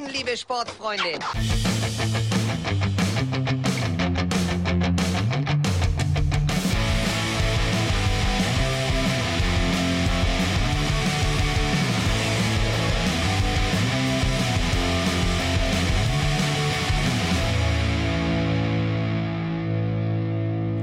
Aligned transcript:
Moin, 0.00 0.12
liebe 0.12 0.36
Sportfreunde. 0.36 1.18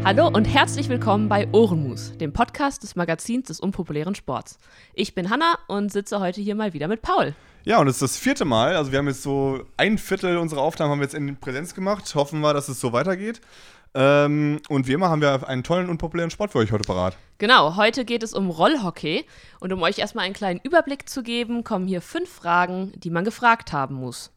Hallo 0.03 0.27
und 0.27 0.45
herzlich 0.45 0.89
willkommen 0.89 1.27
bei 1.27 1.47
Ohrenmus, 1.51 2.15
dem 2.17 2.33
Podcast 2.33 2.83
des 2.83 2.95
Magazins 2.95 3.47
des 3.47 3.59
unpopulären 3.59 4.15
Sports. 4.15 4.59
Ich 4.93 5.15
bin 5.15 5.29
Hanna 5.29 5.57
und 5.67 5.91
sitze 5.91 6.19
heute 6.19 6.39
hier 6.41 6.55
mal 6.55 6.73
wieder 6.73 6.87
mit 6.87 7.01
Paul. 7.01 7.35
Ja, 7.63 7.79
und 7.79 7.87
es 7.87 7.95
ist 7.95 8.01
das 8.01 8.17
vierte 8.17 8.45
Mal. 8.45 8.75
Also 8.75 8.91
wir 8.91 8.99
haben 8.99 9.07
jetzt 9.07 9.23
so 9.23 9.61
ein 9.75 9.97
Viertel 9.97 10.37
unserer 10.37 10.61
Aufnahmen 10.61 10.91
haben 10.91 10.99
wir 10.99 11.05
jetzt 11.05 11.15
in 11.15 11.37
Präsenz 11.37 11.73
gemacht. 11.73 12.13
Hoffen 12.15 12.39
wir, 12.39 12.53
dass 12.53 12.69
es 12.69 12.79
so 12.79 12.93
weitergeht. 12.93 13.41
Ähm, 13.93 14.61
und 14.69 14.87
wie 14.87 14.93
immer 14.93 15.09
haben 15.09 15.21
wir 15.21 15.47
einen 15.47 15.63
tollen 15.63 15.89
und 15.89 15.97
populären 15.97 16.29
Sport 16.29 16.51
für 16.51 16.59
euch 16.59 16.71
heute 16.71 16.83
parat. 16.83 17.17
Genau, 17.39 17.75
heute 17.75 18.05
geht 18.05 18.23
es 18.23 18.33
um 18.33 18.49
Rollhockey. 18.49 19.25
Und 19.59 19.73
um 19.73 19.81
euch 19.81 19.99
erstmal 19.99 20.25
einen 20.25 20.33
kleinen 20.33 20.59
Überblick 20.61 21.09
zu 21.09 21.23
geben, 21.23 21.63
kommen 21.63 21.87
hier 21.87 22.01
fünf 22.01 22.29
Fragen, 22.29 22.93
die 22.95 23.09
man 23.09 23.25
gefragt 23.25 23.73
haben 23.73 23.95
muss. 23.95 24.31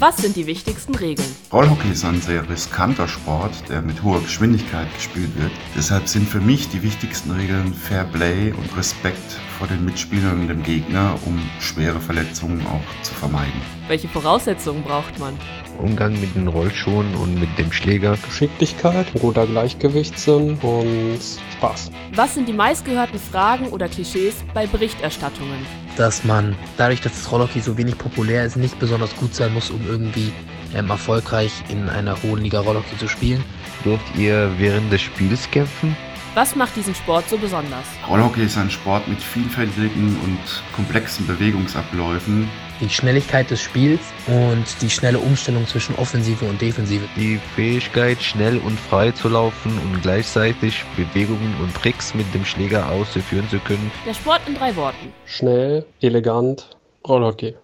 Was 0.00 0.18
sind 0.18 0.36
die 0.36 0.46
wichtigsten 0.46 0.94
Regeln? 0.94 1.26
Rollhockey 1.52 1.90
ist 1.90 2.04
ein 2.04 2.20
sehr 2.20 2.48
riskanter 2.48 3.08
Sport, 3.08 3.50
der 3.68 3.82
mit 3.82 4.00
hoher 4.04 4.20
Geschwindigkeit 4.20 4.86
gespielt 4.94 5.34
wird. 5.36 5.50
Deshalb 5.76 6.06
sind 6.06 6.28
für 6.28 6.38
mich 6.38 6.68
die 6.68 6.84
wichtigsten 6.84 7.32
Regeln 7.32 7.74
Fair 7.74 8.04
Play 8.04 8.52
und 8.52 8.76
Respekt 8.76 9.40
vor 9.58 9.66
den 9.66 9.84
Mitspielern 9.84 10.42
und 10.42 10.48
dem 10.48 10.62
Gegner, 10.62 11.18
um 11.26 11.42
schwere 11.58 11.98
Verletzungen 11.98 12.64
auch 12.68 13.02
zu 13.02 13.12
vermeiden. 13.12 13.60
Welche 13.88 14.06
Voraussetzungen 14.06 14.84
braucht 14.84 15.18
man? 15.18 15.36
Umgang 15.78 16.12
mit 16.20 16.32
den 16.36 16.46
Rollschuhen 16.46 17.16
und 17.16 17.34
mit 17.40 17.58
dem 17.58 17.72
Schläger. 17.72 18.16
Geschicklichkeit, 18.24 19.06
guter 19.20 19.48
Gleichgewichtssinn 19.48 20.58
und 20.62 21.18
Spaß. 21.54 21.90
Was 22.14 22.34
sind 22.34 22.46
die 22.46 22.52
meistgehörten 22.52 23.18
Fragen 23.18 23.66
oder 23.70 23.88
Klischees 23.88 24.36
bei 24.54 24.68
Berichterstattungen? 24.68 25.66
Dass 25.98 26.24
man 26.24 26.54
dadurch, 26.76 27.00
dass 27.00 27.12
das 27.12 27.30
Rollhockey 27.30 27.60
so 27.60 27.76
wenig 27.76 27.98
populär 27.98 28.44
ist, 28.44 28.56
nicht 28.56 28.78
besonders 28.78 29.14
gut 29.16 29.34
sein 29.34 29.52
muss, 29.52 29.70
um 29.70 29.80
irgendwie 29.86 30.32
ähm, 30.74 30.90
erfolgreich 30.90 31.52
in 31.68 31.88
einer 31.88 32.20
hohen 32.22 32.42
Liga 32.42 32.60
Rollhockey 32.60 32.96
zu 32.98 33.08
spielen. 33.08 33.44
Dürft 33.84 34.16
ihr 34.16 34.50
während 34.58 34.92
des 34.92 35.02
Spiels 35.02 35.50
kämpfen? 35.50 35.96
Was 36.34 36.54
macht 36.54 36.76
diesen 36.76 36.94
Sport 36.94 37.28
so 37.28 37.36
besonders? 37.36 37.86
Rollhockey 38.08 38.44
ist 38.44 38.56
ein 38.56 38.70
Sport 38.70 39.08
mit 39.08 39.20
vielfältigen 39.20 40.16
und 40.22 40.38
komplexen 40.72 41.26
Bewegungsabläufen. 41.26 42.48
Die 42.80 42.88
Schnelligkeit 42.88 43.50
des 43.50 43.60
Spiels 43.60 44.00
und 44.26 44.64
die 44.82 44.90
schnelle 44.90 45.18
Umstellung 45.18 45.66
zwischen 45.66 45.96
Offensive 45.96 46.44
und 46.44 46.60
Defensive. 46.60 47.08
Die 47.16 47.40
Fähigkeit, 47.56 48.22
schnell 48.22 48.58
und 48.58 48.78
frei 48.78 49.10
zu 49.10 49.28
laufen 49.28 49.78
und 49.78 50.02
gleichzeitig 50.02 50.84
Bewegungen 50.96 51.56
und 51.60 51.74
Tricks 51.74 52.14
mit 52.14 52.32
dem 52.34 52.44
Schläger 52.44 52.88
auszuführen 52.90 53.48
zu 53.48 53.58
können. 53.58 53.90
Der 54.06 54.14
Sport 54.14 54.42
in 54.46 54.54
drei 54.54 54.76
Worten. 54.76 55.12
Schnell, 55.26 55.84
elegant, 56.00 56.70
Rollhockey. 57.06 57.54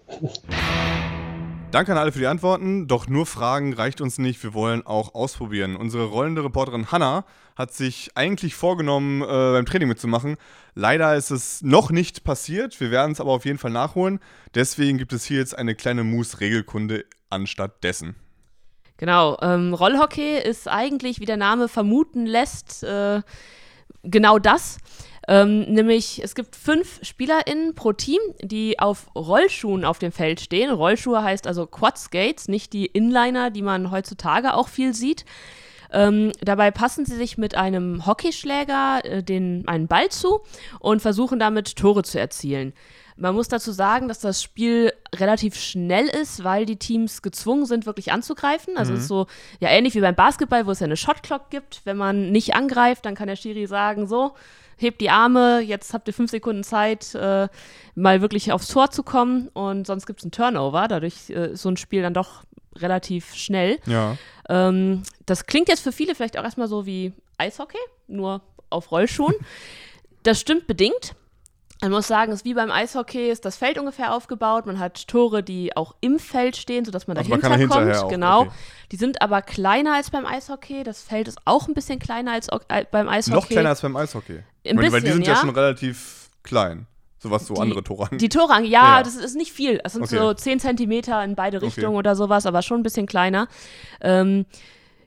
Danke 1.75 1.91
an 1.91 1.97
alle 1.97 2.13
für 2.13 2.19
die 2.19 2.27
Antworten. 2.27 2.87
Doch 2.87 3.09
nur 3.09 3.25
Fragen 3.25 3.73
reicht 3.73 3.99
uns 3.99 4.17
nicht. 4.17 4.41
Wir 4.41 4.53
wollen 4.53 4.87
auch 4.87 5.13
ausprobieren. 5.13 5.75
Unsere 5.75 6.05
rollende 6.05 6.41
Reporterin 6.41 6.89
Hanna 6.89 7.25
hat 7.57 7.73
sich 7.73 8.11
eigentlich 8.15 8.55
vorgenommen, 8.55 9.21
äh, 9.21 9.25
beim 9.25 9.65
Training 9.65 9.89
mitzumachen. 9.89 10.37
Leider 10.73 11.17
ist 11.17 11.31
es 11.31 11.61
noch 11.63 11.91
nicht 11.91 12.23
passiert. 12.23 12.79
Wir 12.79 12.91
werden 12.91 13.11
es 13.11 13.19
aber 13.19 13.31
auf 13.31 13.43
jeden 13.43 13.57
Fall 13.57 13.71
nachholen. 13.71 14.21
Deswegen 14.53 14.97
gibt 14.97 15.11
es 15.11 15.25
hier 15.25 15.39
jetzt 15.39 15.57
eine 15.57 15.75
kleine 15.75 16.05
Moose-Regelkunde 16.05 17.03
anstatt 17.29 17.83
dessen. 17.83 18.15
Genau. 18.95 19.37
Ähm, 19.41 19.73
Rollhockey 19.73 20.37
ist 20.37 20.69
eigentlich, 20.69 21.19
wie 21.19 21.25
der 21.25 21.35
Name 21.35 21.67
vermuten 21.67 22.25
lässt, 22.25 22.83
äh, 22.83 23.21
genau 24.03 24.39
das. 24.39 24.77
Ähm, 25.27 25.61
nämlich, 25.61 26.23
es 26.23 26.35
gibt 26.35 26.55
fünf 26.55 26.99
SpielerInnen 27.03 27.73
pro 27.73 27.93
Team, 27.93 28.19
die 28.41 28.79
auf 28.79 29.07
Rollschuhen 29.15 29.83
auf 29.83 29.97
dem 29.97 30.11
Feld 30.11 30.39
stehen. 30.39 30.69
Rollschuhe 30.71 31.23
heißt 31.23 31.47
also 31.47 31.65
Quad-Skates, 31.65 32.47
nicht 32.47 32.73
die 32.73 32.85
Inliner, 32.85 33.49
die 33.49 33.63
man 33.63 33.89
heutzutage 33.91 34.53
auch 34.53 34.67
viel 34.67 34.93
sieht. 34.93 35.25
Ähm, 35.91 36.31
dabei 36.41 36.71
passen 36.71 37.05
sie 37.05 37.15
sich 37.15 37.37
mit 37.37 37.55
einem 37.55 38.05
Hockeyschläger 38.05 39.01
äh, 39.05 39.23
den, 39.23 39.67
einen 39.67 39.87
Ball 39.87 40.09
zu 40.09 40.41
und 40.79 41.01
versuchen 41.01 41.39
damit 41.39 41.75
Tore 41.75 42.03
zu 42.03 42.19
erzielen. 42.19 42.73
Man 43.17 43.33
muss 43.33 43.47
dazu 43.47 43.71
sagen, 43.71 44.09
dass 44.09 44.19
das 44.19 44.43
Spiel 44.43 44.91
relativ 45.15 45.55
schnell 45.55 46.07
ist, 46.07 46.43
weil 46.43 46.65
die 46.65 46.75
Teams 46.75 47.21
gezwungen 47.21 47.65
sind, 47.65 47.85
wirklich 47.85 48.11
anzugreifen. 48.11 48.75
Also 48.77 48.91
Mhm. 48.91 48.97
es 48.97 49.03
ist 49.03 49.07
so, 49.07 49.27
ja, 49.61 49.69
ähnlich 49.69 49.95
wie 49.95 50.01
beim 50.01 50.15
Basketball, 50.15 50.65
wo 50.67 50.71
es 50.71 50.81
ja 50.81 50.85
eine 50.85 50.97
Shotclock 50.97 51.49
gibt. 51.49 51.81
Wenn 51.85 51.95
man 51.97 52.31
nicht 52.31 52.55
angreift, 52.55 53.05
dann 53.05 53.15
kann 53.15 53.27
der 53.27 53.37
Schiri 53.37 53.65
sagen, 53.67 54.05
so, 54.05 54.33
hebt 54.77 55.01
die 55.01 55.09
Arme, 55.09 55.59
jetzt 55.61 55.93
habt 55.93 56.07
ihr 56.07 56.13
fünf 56.13 56.31
Sekunden 56.31 56.63
Zeit, 56.63 57.15
äh, 57.15 57.47
mal 57.95 58.21
wirklich 58.21 58.51
aufs 58.51 58.67
Tor 58.67 58.91
zu 58.91 59.03
kommen 59.03 59.49
und 59.53 59.87
sonst 59.87 60.05
gibt 60.05 60.19
es 60.19 60.25
einen 60.25 60.31
Turnover. 60.31 60.87
Dadurch 60.87 61.29
äh, 61.29 61.51
ist 61.53 61.61
so 61.61 61.69
ein 61.69 61.77
Spiel 61.77 62.01
dann 62.01 62.13
doch 62.13 62.43
relativ 62.75 63.33
schnell. 63.33 63.79
Ja. 63.85 64.17
Ähm, 64.49 65.03
das 65.25 65.45
klingt 65.45 65.69
jetzt 65.69 65.81
für 65.81 65.91
viele 65.91 66.15
vielleicht 66.15 66.37
auch 66.37 66.43
erstmal 66.43 66.67
so 66.67 66.85
wie 66.85 67.13
Eishockey, 67.37 67.79
nur 68.07 68.41
auf 68.69 68.91
Rollschuhen. 68.91 69.35
das 70.23 70.39
stimmt 70.39 70.67
bedingt. 70.67 71.15
Man 71.81 71.91
muss 71.91 72.07
sagen, 72.07 72.31
es 72.31 72.39
ist 72.39 72.45
wie 72.45 72.53
beim 72.53 72.71
Eishockey, 72.71 73.29
ist 73.29 73.43
das 73.45 73.57
Feld 73.57 73.77
ungefähr 73.77 74.13
aufgebaut. 74.13 74.65
Man 74.65 74.79
hat 74.79 75.07
Tore, 75.07 75.43
die 75.43 75.75
auch 75.75 75.93
im 75.99 76.19
Feld 76.19 76.55
stehen, 76.55 76.85
sodass 76.85 77.05
man 77.07 77.17
Also 77.17 77.29
man 77.29 77.41
dahinter 77.41 77.67
kann 77.75 77.87
da 77.87 77.93
kommt. 77.93 78.03
auch, 78.05 78.09
genau. 78.09 78.41
okay. 78.43 78.51
Die 78.91 78.95
sind 78.95 79.21
aber 79.21 79.41
kleiner 79.41 79.93
als 79.95 80.09
beim 80.09 80.25
Eishockey. 80.25 80.83
Das 80.83 81.01
Feld 81.03 81.27
ist 81.27 81.37
auch 81.45 81.67
ein 81.67 81.73
bisschen 81.73 81.99
kleiner 81.99 82.31
als 82.31 82.47
äh, 82.69 82.85
beim 82.89 83.09
Eishockey. 83.09 83.35
Noch 83.35 83.47
kleiner 83.49 83.69
als 83.69 83.81
beim 83.81 83.95
Eishockey. 83.97 84.39
Ein 84.65 84.77
weil, 84.77 84.77
weil 84.77 84.83
die 84.85 84.91
bisschen, 85.07 85.13
sind 85.15 85.27
ja. 85.27 85.33
ja. 85.33 85.39
schon 85.41 85.49
relativ 85.49 86.29
klein. 86.43 86.87
So 87.19 87.29
was 87.31 87.45
so 87.47 87.55
Die- 87.55 87.61
andere 87.61 87.83
Tore. 87.83 88.07
Die 88.15 88.29
Tore, 88.29 88.61
ja, 88.61 88.97
Ja. 88.97 89.03
das 89.03 89.15
ist 89.15 89.35
nicht 89.35 89.51
viel. 89.51 89.81
Es 89.83 89.93
sind 89.93 90.03
Okay. 90.03 90.17
so 90.17 90.33
10 90.33 90.59
Zentimeter 90.61 91.23
in 91.23 91.35
beide 91.35 91.57
Okay. 91.57 91.65
Richtungen 91.67 91.97
oder 91.97 92.15
sowas, 92.15 92.45
aber 92.45 92.61
schon 92.61 92.79
ein 92.79 92.83
bisschen 92.83 93.05
kleiner. 93.05 93.47
Ähm, 93.99 94.45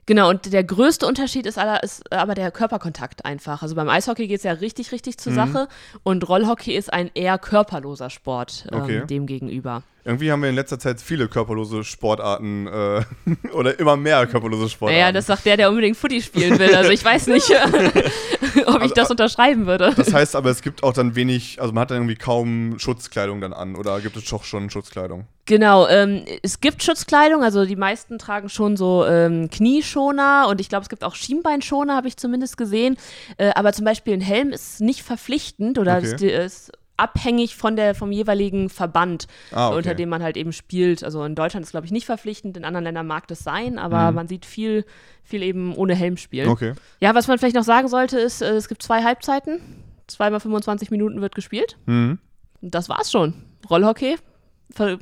genau, 0.09 0.29
und 0.29 0.51
der 0.51 0.63
größte 0.65 1.05
Unterschied 1.07 1.45
ist, 1.45 1.57
aller, 1.57 1.81
ist 1.83 2.11
aber 2.11 2.35
der 2.35 2.51
Körperkontakt 2.51 3.23
einfach. 3.23 3.61
Also 3.61 3.75
beim 3.75 3.87
Eishockey 3.87 4.27
geht 4.27 4.37
es 4.39 4.43
ja 4.43 4.51
richtig, 4.51 4.91
richtig 4.91 5.17
zur 5.17 5.31
Mhm. 5.31 5.35
Sache 5.37 5.67
und 6.03 6.27
Rollhockey 6.27 6.75
ist 6.75 6.91
ein 6.91 7.09
eher 7.13 7.37
körperloser 7.37 8.09
Sport 8.09 8.65
ähm, 8.73 8.81
Okay. 8.81 9.05
dem 9.07 9.25
gegenüber. 9.27 9.83
Irgendwie 10.05 10.31
haben 10.31 10.41
wir 10.41 10.49
in 10.49 10.55
letzter 10.55 10.79
Zeit 10.79 10.99
viele 11.01 11.27
körperlose 11.27 11.83
Sportarten 11.83 12.67
äh, 12.67 13.03
oder 13.53 13.79
immer 13.79 13.95
mehr 13.95 14.25
körperlose 14.27 14.69
Sportarten. 14.69 14.99
Naja, 14.99 15.11
das 15.11 15.27
sagt 15.27 15.45
der, 15.45 15.55
der 15.57 15.69
unbedingt 15.69 15.97
Footy 15.97 16.21
spielen 16.21 16.57
will. 16.57 16.73
Also 16.73 16.89
ich 16.91 17.05
weiß 17.05 17.27
nicht, 17.27 17.49
ob 18.65 18.75
ich 18.77 18.81
Also, 18.81 18.93
das 18.95 19.11
unterschreiben 19.11 19.67
würde. 19.67 19.93
Das 19.95 20.13
heißt 20.13 20.35
aber, 20.35 20.49
es 20.49 20.61
gibt 20.61 20.83
auch 20.83 20.93
dann 20.93 21.15
wenig, 21.15 21.61
also 21.61 21.73
man 21.73 21.81
hat 21.81 21.91
dann 21.91 21.97
irgendwie 21.97 22.15
kaum 22.15 22.79
Schutzkleidung 22.79 23.41
dann 23.41 23.53
an 23.53 23.75
oder 23.75 23.99
gibt 23.99 24.15
es 24.17 24.25
doch 24.25 24.43
schon 24.45 24.69
Schutzkleidung? 24.69 25.25
Genau, 25.49 25.87
ähm, 25.87 26.25
es 26.43 26.61
gibt 26.61 26.83
Schutzkleidung, 26.83 27.41
also 27.41 27.65
die 27.65 27.75
meisten 27.75 28.19
tragen 28.19 28.49
schon 28.49 28.77
so 28.77 29.03
ähm, 29.07 29.49
Knieschoner 29.49 30.45
und 30.47 30.61
ich 30.61 30.69
glaube, 30.69 30.83
es 30.83 30.89
gibt 30.89 31.03
auch 31.03 31.15
Schienbeinschoner, 31.15 31.95
habe 31.95 32.07
ich 32.07 32.17
zumindest 32.17 32.55
gesehen. 32.55 32.97
Äh, 33.37 33.49
aber 33.55 33.73
zum 33.73 33.83
Beispiel 33.83 34.13
ein 34.13 34.21
Helm 34.21 34.51
ist 34.51 34.79
nicht 34.79 35.01
verpflichtend 35.01 35.79
oder 35.79 35.97
Okay. 35.97 36.13
ist, 36.13 36.21
ist 36.21 36.71
abhängig 36.97 37.55
von 37.55 37.75
der, 37.75 37.95
vom 37.95 38.11
jeweiligen 38.11 38.69
Verband, 38.69 39.25
Ah, 39.51 39.69
okay. 39.69 39.77
unter 39.77 39.95
dem 39.95 40.09
man 40.09 40.21
halt 40.21 40.37
eben 40.37 40.53
spielt. 40.53 41.03
Also 41.03 41.23
in 41.23 41.33
Deutschland 41.33 41.65
ist, 41.65 41.71
glaube 41.71 41.87
ich, 41.87 41.91
nicht 41.91 42.05
verpflichtend, 42.05 42.55
in 42.55 42.63
anderen 42.63 42.83
Ländern 42.83 43.07
mag 43.07 43.27
das 43.27 43.39
sein, 43.39 43.79
aber 43.79 44.11
Mhm. 44.11 44.15
man 44.17 44.27
sieht 44.27 44.45
viel, 44.45 44.85
viel 45.23 45.41
eben 45.41 45.73
ohne 45.75 45.95
Helm 45.95 46.17
spielen. 46.17 46.49
Okay. 46.49 46.73
Ja, 46.99 47.15
was 47.15 47.27
man 47.27 47.39
vielleicht 47.39 47.55
noch 47.55 47.63
sagen 47.63 47.87
sollte, 47.87 48.19
ist, 48.19 48.43
äh, 48.43 48.51
es 48.51 48.67
gibt 48.67 48.83
zwei 48.83 49.01
Halbzeiten. 49.03 49.61
Zweimal 50.05 50.41
25 50.41 50.91
Minuten 50.91 51.21
wird 51.21 51.33
gespielt. 51.33 51.75
Mhm. 51.87 52.19
Das 52.61 52.87
war's 52.87 53.09
schon. 53.11 53.33
Rollhockey 53.67 54.17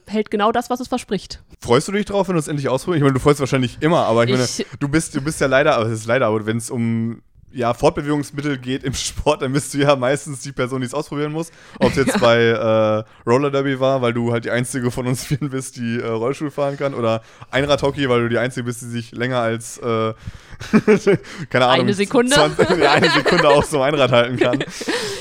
hält 0.07 0.31
genau 0.31 0.51
das, 0.51 0.69
was 0.69 0.79
es 0.79 0.87
verspricht. 0.87 1.43
Freust 1.61 1.87
du 1.87 1.91
dich 1.91 2.05
drauf, 2.05 2.27
wenn 2.27 2.35
du 2.35 2.39
es 2.39 2.47
endlich 2.47 2.69
ausprobierst? 2.69 2.99
Ich 2.99 3.03
meine, 3.03 3.13
du 3.13 3.19
freust 3.19 3.39
wahrscheinlich 3.39 3.77
immer, 3.81 4.05
aber 4.05 4.23
ich, 4.23 4.31
Ich- 4.31 4.65
meine, 4.65 4.77
du 4.79 4.87
bist, 4.87 5.15
du 5.15 5.21
bist 5.21 5.41
ja 5.41 5.47
leider, 5.47 5.75
aber 5.75 5.87
es 5.87 5.99
ist 6.01 6.05
leider, 6.07 6.27
aber 6.27 6.45
wenn 6.45 6.57
es 6.57 6.69
um 6.69 7.21
ja, 7.49 7.73
Fortbewegungsmittel 7.73 8.57
geht 8.57 8.83
im 8.83 8.93
Sport, 8.93 9.41
dann 9.41 9.53
bist 9.53 9.73
du 9.73 9.77
ja 9.79 9.95
meistens 9.95 10.41
die 10.41 10.51
Person, 10.51 10.81
die 10.81 10.87
es 10.87 10.93
ausprobieren 10.93 11.31
muss. 11.31 11.49
Ob 11.79 11.91
es 11.91 11.95
jetzt 12.05 12.19
bei 12.19 12.37
äh, 12.43 13.03
Roller 13.29 13.49
Derby 13.49 13.79
war, 13.79 14.01
weil 14.01 14.13
du 14.13 14.31
halt 14.31 14.45
die 14.45 14.51
einzige 14.51 14.91
von 14.91 15.07
uns 15.07 15.23
vielen 15.25 15.49
bist, 15.49 15.77
die 15.77 15.99
äh, 15.99 16.05
Rollstuhl 16.07 16.51
fahren 16.51 16.77
kann, 16.77 16.93
oder 16.93 17.21
Einradhockey, 17.49 18.07
weil 18.09 18.21
du 18.21 18.29
die 18.29 18.37
einzige 18.37 18.65
bist, 18.65 18.81
die 18.81 18.87
sich 18.87 19.11
länger 19.11 19.39
als 19.39 19.77
äh, 19.79 20.13
keine 21.49 21.65
Ahnung 21.67 21.85
Eine 21.85 21.93
Sekunde? 21.93 22.31
20, 22.33 22.69
ja, 22.79 22.93
eine 22.93 23.09
Sekunde 23.11 23.47
auf 23.49 23.65
so 23.65 23.81
einem 23.81 23.93
Einrad 23.95 24.11
halten 24.11 24.37
kann. 24.37 24.63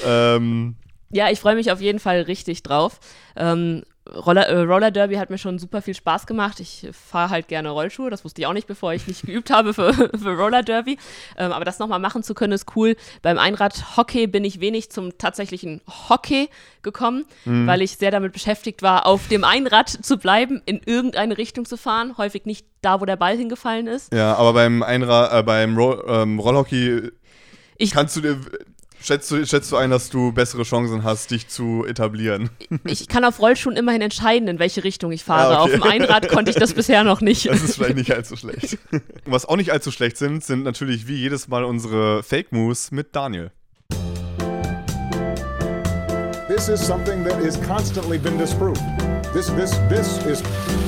ähm, 0.04 0.75
Ja, 1.10 1.31
ich 1.31 1.40
freue 1.40 1.54
mich 1.54 1.70
auf 1.70 1.81
jeden 1.81 1.98
Fall 2.00 2.22
richtig 2.22 2.62
drauf. 2.62 2.98
Ähm, 3.37 3.82
Roller, 4.14 4.47
äh, 4.49 4.61
Roller 4.62 4.91
Derby 4.91 5.17
hat 5.17 5.31
mir 5.31 5.38
schon 5.38 5.58
super 5.58 5.82
viel 5.82 5.94
Spaß 5.94 6.26
gemacht. 6.26 6.61
Ich 6.61 6.87
fahre 6.93 7.31
halt 7.31 7.49
gerne 7.49 7.70
Rollschuhe. 7.70 8.11
Das 8.11 8.25
wusste 8.25 8.41
ich 8.41 8.47
auch 8.47 8.53
nicht, 8.53 8.67
bevor 8.67 8.93
ich 8.94 9.06
nicht 9.06 9.26
geübt 9.26 9.50
habe 9.50 9.75
für, 9.75 9.93
für 10.19 10.37
Roller 10.37 10.62
Derby. 10.62 10.99
Ähm, 11.37 11.53
aber 11.53 11.64
das 11.64 11.79
nochmal 11.79 11.99
machen 11.99 12.23
zu 12.23 12.35
können, 12.35 12.53
ist 12.53 12.67
cool. 12.76 12.97
Beim 13.23 13.38
Einrad-Hockey 13.38 14.26
bin 14.26 14.44
ich 14.44 14.61
wenig 14.61 14.91
zum 14.91 15.19
tatsächlichen 15.19 15.81
Hockey 16.08 16.49
gekommen, 16.82 17.25
Mhm. 17.44 17.67
weil 17.67 17.82
ich 17.82 17.97
sehr 17.97 18.11
damit 18.11 18.32
beschäftigt 18.32 18.82
war, 18.82 19.06
auf 19.06 19.26
dem 19.29 19.43
Einrad 19.44 19.88
zu 19.88 20.19
bleiben, 20.19 20.62
in 20.67 20.81
irgendeine 20.85 21.37
Richtung 21.38 21.64
zu 21.64 21.76
fahren. 21.76 22.17
Häufig 22.17 22.47
nicht 22.47 22.67
da, 22.82 23.00
wo 23.00 23.05
der 23.06 23.17
Ball 23.17 23.37
hingefallen 23.37 23.87
ist. 23.88 24.12
Ja, 24.14 24.35
aber 24.37 24.53
beim, 24.53 24.82
Einra 24.85 25.38
äh, 25.38 25.43
beim 25.43 25.76
Roll 25.76 26.05
ähm, 26.06 26.38
Rollhockey 26.38 27.11
Ich- 27.76 27.91
kannst 27.91 28.17
du 28.17 28.20
dir. 28.20 28.38
Schätzt 29.06 29.31
du, 29.31 29.47
schätzt 29.47 29.70
du 29.70 29.76
ein, 29.76 29.91
dass 29.91 30.11
du 30.11 30.32
bessere 30.32 30.64
Chancen 30.64 31.05
hast, 31.05 31.31
dich 31.31 31.47
zu 31.47 31.85
etablieren? 31.87 32.50
Ich 32.82 33.06
kann 33.06 33.25
auf 33.25 33.38
Rollschuhen 33.38 33.76
immerhin 33.76 34.03
entscheiden, 34.03 34.49
in 34.49 34.58
welche 34.58 34.82
Richtung 34.82 35.12
ich 35.12 35.23
fahre. 35.23 35.58
Ah, 35.58 35.62
okay. 35.62 35.75
Auf 35.75 35.81
dem 35.81 35.82
Einrad 35.85 36.29
konnte 36.29 36.50
ich 36.50 36.56
das 36.56 36.75
bisher 36.75 37.05
noch 37.05 37.20
nicht. 37.20 37.47
Das 37.47 37.62
ist 37.62 37.76
vielleicht 37.76 37.94
nicht 37.94 38.12
allzu 38.12 38.37
schlecht. 38.37 38.79
Was 39.25 39.47
auch 39.47 39.55
nicht 39.55 39.70
allzu 39.70 39.93
schlecht 39.93 40.17
sind, 40.17 40.43
sind 40.43 40.64
natürlich 40.64 41.06
wie 41.06 41.14
jedes 41.14 41.47
Mal 41.47 41.62
unsere 41.62 42.25
Fake 42.25 42.50
Moves 42.50 42.91
mit 42.91 43.14
Daniel. 43.14 43.53
This 46.49 46.69
is 46.69 46.85
something 46.85 47.23
that 47.23 47.41
is 47.41 47.61
constantly 47.62 48.19
been 48.19 48.37
disproved. 48.37 48.82
This, 49.32 49.55
this, 49.55 49.79
this 49.88 50.19
is 50.26 50.43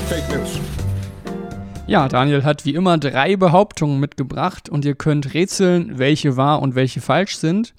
fake 0.09 0.27
news. 0.35 0.59
Ja, 1.87 2.09
Daniel 2.09 2.43
hat 2.43 2.65
wie 2.65 2.75
immer 2.75 2.97
drei 2.97 3.37
Behauptungen 3.37 4.01
mitgebracht 4.01 4.67
und 4.67 4.83
ihr 4.83 4.95
könnt 4.95 5.33
rätseln, 5.33 5.97
welche 5.97 6.35
wahr 6.35 6.61
und 6.61 6.75
welche 6.75 6.99
falsch 6.99 7.37
sind, 7.37 7.73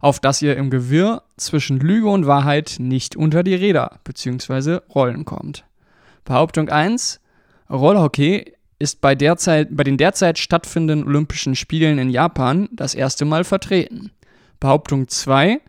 auf 0.00 0.20
dass 0.20 0.42
ihr 0.42 0.56
im 0.56 0.70
Gewirr 0.70 1.22
zwischen 1.36 1.80
Lüge 1.80 2.08
und 2.08 2.26
Wahrheit 2.26 2.76
nicht 2.78 3.16
unter 3.16 3.42
die 3.42 3.54
Räder 3.54 4.00
bzw. 4.04 4.80
Rollen 4.94 5.24
kommt. 5.24 5.64
Behauptung 6.24 6.68
1. 6.68 7.20
Rollhockey 7.70 8.52
ist 8.78 9.00
bei, 9.00 9.14
derzeit, 9.14 9.68
bei 9.70 9.84
den 9.84 9.96
derzeit 9.96 10.38
stattfindenden 10.38 11.06
Olympischen 11.06 11.56
Spielen 11.56 11.98
in 11.98 12.10
Japan 12.10 12.68
das 12.72 12.94
erste 12.94 13.24
Mal 13.24 13.44
vertreten. 13.44 14.10
Behauptung 14.60 15.08
2. 15.08 15.60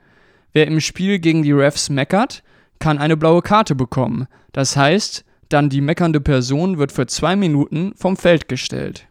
Wer 0.53 0.67
im 0.67 0.79
Spiel 0.79 1.19
gegen 1.19 1.43
die 1.43 1.51
Refs 1.51 1.89
meckert, 1.89 2.43
kann 2.79 2.97
eine 2.97 3.17
blaue 3.17 3.41
Karte 3.41 3.75
bekommen. 3.75 4.27
Das 4.51 4.75
heißt, 4.75 5.23
dann 5.49 5.69
die 5.69 5.81
meckernde 5.81 6.19
Person 6.19 6.77
wird 6.77 6.91
für 6.91 7.07
zwei 7.07 7.35
Minuten 7.35 7.93
vom 7.95 8.17
Feld 8.17 8.49
gestellt. 8.49 9.07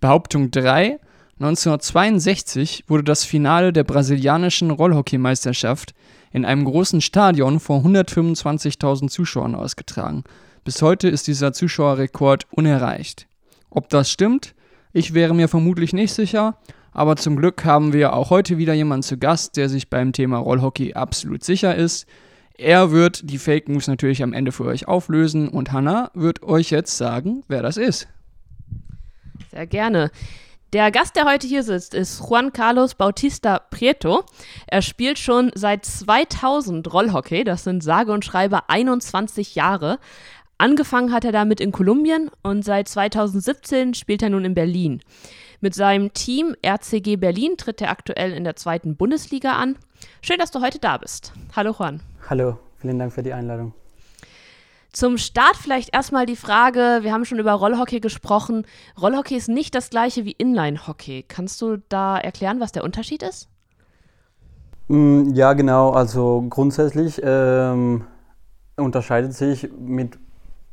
Behauptung 0.00 0.50
3. 0.50 0.98
1962 1.38 2.84
wurde 2.86 3.04
das 3.04 3.24
Finale 3.24 3.70
der 3.70 3.84
brasilianischen 3.84 4.70
Rollhockeymeisterschaft 4.70 5.94
in 6.32 6.46
einem 6.46 6.64
großen 6.64 7.02
Stadion 7.02 7.60
vor 7.60 7.84
125.000 7.84 9.08
Zuschauern 9.08 9.54
ausgetragen. 9.54 10.24
Bis 10.64 10.80
heute 10.80 11.08
ist 11.08 11.26
dieser 11.26 11.52
Zuschauerrekord 11.52 12.46
unerreicht. 12.50 13.26
Ob 13.68 13.90
das 13.90 14.10
stimmt? 14.10 14.54
Ich 14.94 15.12
wäre 15.12 15.34
mir 15.34 15.48
vermutlich 15.48 15.92
nicht 15.92 16.14
sicher, 16.14 16.56
aber 16.92 17.16
zum 17.16 17.36
Glück 17.36 17.66
haben 17.66 17.92
wir 17.92 18.14
auch 18.14 18.30
heute 18.30 18.56
wieder 18.56 18.72
jemanden 18.72 19.02
zu 19.02 19.18
Gast, 19.18 19.58
der 19.58 19.68
sich 19.68 19.90
beim 19.90 20.14
Thema 20.14 20.38
Rollhockey 20.38 20.94
absolut 20.94 21.44
sicher 21.44 21.74
ist. 21.74 22.06
Er 22.56 22.92
wird 22.92 23.28
die 23.30 23.36
Fake 23.36 23.68
News 23.68 23.88
natürlich 23.88 24.22
am 24.22 24.32
Ende 24.32 24.52
für 24.52 24.64
euch 24.64 24.88
auflösen 24.88 25.50
und 25.50 25.72
Hannah 25.72 26.10
wird 26.14 26.42
euch 26.42 26.70
jetzt 26.70 26.96
sagen, 26.96 27.44
wer 27.46 27.60
das 27.60 27.76
ist. 27.76 28.08
Sehr 29.50 29.66
gerne. 29.66 30.10
Der 30.76 30.90
Gast, 30.90 31.16
der 31.16 31.24
heute 31.24 31.46
hier 31.46 31.62
sitzt, 31.62 31.94
ist 31.94 32.20
Juan 32.20 32.52
Carlos 32.52 32.96
Bautista 32.96 33.60
Prieto. 33.60 34.24
Er 34.66 34.82
spielt 34.82 35.18
schon 35.18 35.50
seit 35.54 35.86
2000 35.86 36.92
Rollhockey, 36.92 37.44
das 37.44 37.64
sind 37.64 37.82
sage 37.82 38.12
und 38.12 38.26
schreibe 38.26 38.68
21 38.68 39.54
Jahre. 39.54 39.98
Angefangen 40.58 41.14
hat 41.14 41.24
er 41.24 41.32
damit 41.32 41.62
in 41.62 41.72
Kolumbien 41.72 42.30
und 42.42 42.62
seit 42.62 42.88
2017 42.88 43.94
spielt 43.94 44.20
er 44.22 44.28
nun 44.28 44.44
in 44.44 44.52
Berlin. 44.52 45.00
Mit 45.62 45.74
seinem 45.74 46.12
Team 46.12 46.54
RCG 46.62 47.16
Berlin 47.16 47.56
tritt 47.56 47.80
er 47.80 47.88
aktuell 47.88 48.34
in 48.34 48.44
der 48.44 48.56
zweiten 48.56 48.96
Bundesliga 48.96 49.52
an. 49.52 49.78
Schön, 50.20 50.36
dass 50.38 50.50
du 50.50 50.60
heute 50.60 50.78
da 50.78 50.98
bist. 50.98 51.32
Hallo 51.56 51.74
Juan. 51.78 52.02
Hallo, 52.28 52.58
vielen 52.76 52.98
Dank 52.98 53.14
für 53.14 53.22
die 53.22 53.32
Einladung. 53.32 53.72
Zum 54.96 55.18
Start 55.18 55.56
vielleicht 55.56 55.94
erstmal 55.94 56.24
die 56.24 56.36
Frage, 56.36 57.00
wir 57.02 57.12
haben 57.12 57.26
schon 57.26 57.38
über 57.38 57.52
Rollhockey 57.52 58.00
gesprochen. 58.00 58.64
Rollhockey 58.98 59.36
ist 59.36 59.46
nicht 59.46 59.74
das 59.74 59.90
gleiche 59.90 60.24
wie 60.24 60.32
Inline-Hockey. 60.32 61.26
Kannst 61.28 61.60
du 61.60 61.76
da 61.90 62.16
erklären, 62.16 62.60
was 62.60 62.72
der 62.72 62.82
Unterschied 62.82 63.22
ist? 63.22 63.50
Mm, 64.88 65.34
Ja, 65.34 65.52
genau. 65.52 65.90
Also 65.90 66.46
grundsätzlich 66.48 67.20
ähm, 67.22 68.06
unterscheidet 68.76 69.34
sich 69.34 69.68
mit 69.78 70.18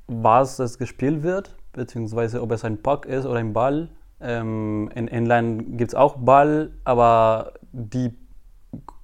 was 0.07 0.57
es 0.59 0.77
gespielt 0.77 1.23
wird, 1.23 1.57
beziehungsweise 1.73 2.41
ob 2.41 2.53
es 2.53 2.63
ein 2.63 2.81
Puck 2.81 3.05
ist 3.05 3.25
oder 3.25 3.39
ein 3.39 3.51
Ball. 3.51 3.89
Ähm, 4.21 4.89
in 4.95 5.09
Inline 5.09 5.63
gibt 5.63 5.89
es 5.91 5.95
auch 5.95 6.15
Ball, 6.15 6.71
aber 6.85 7.55
die 7.73 8.13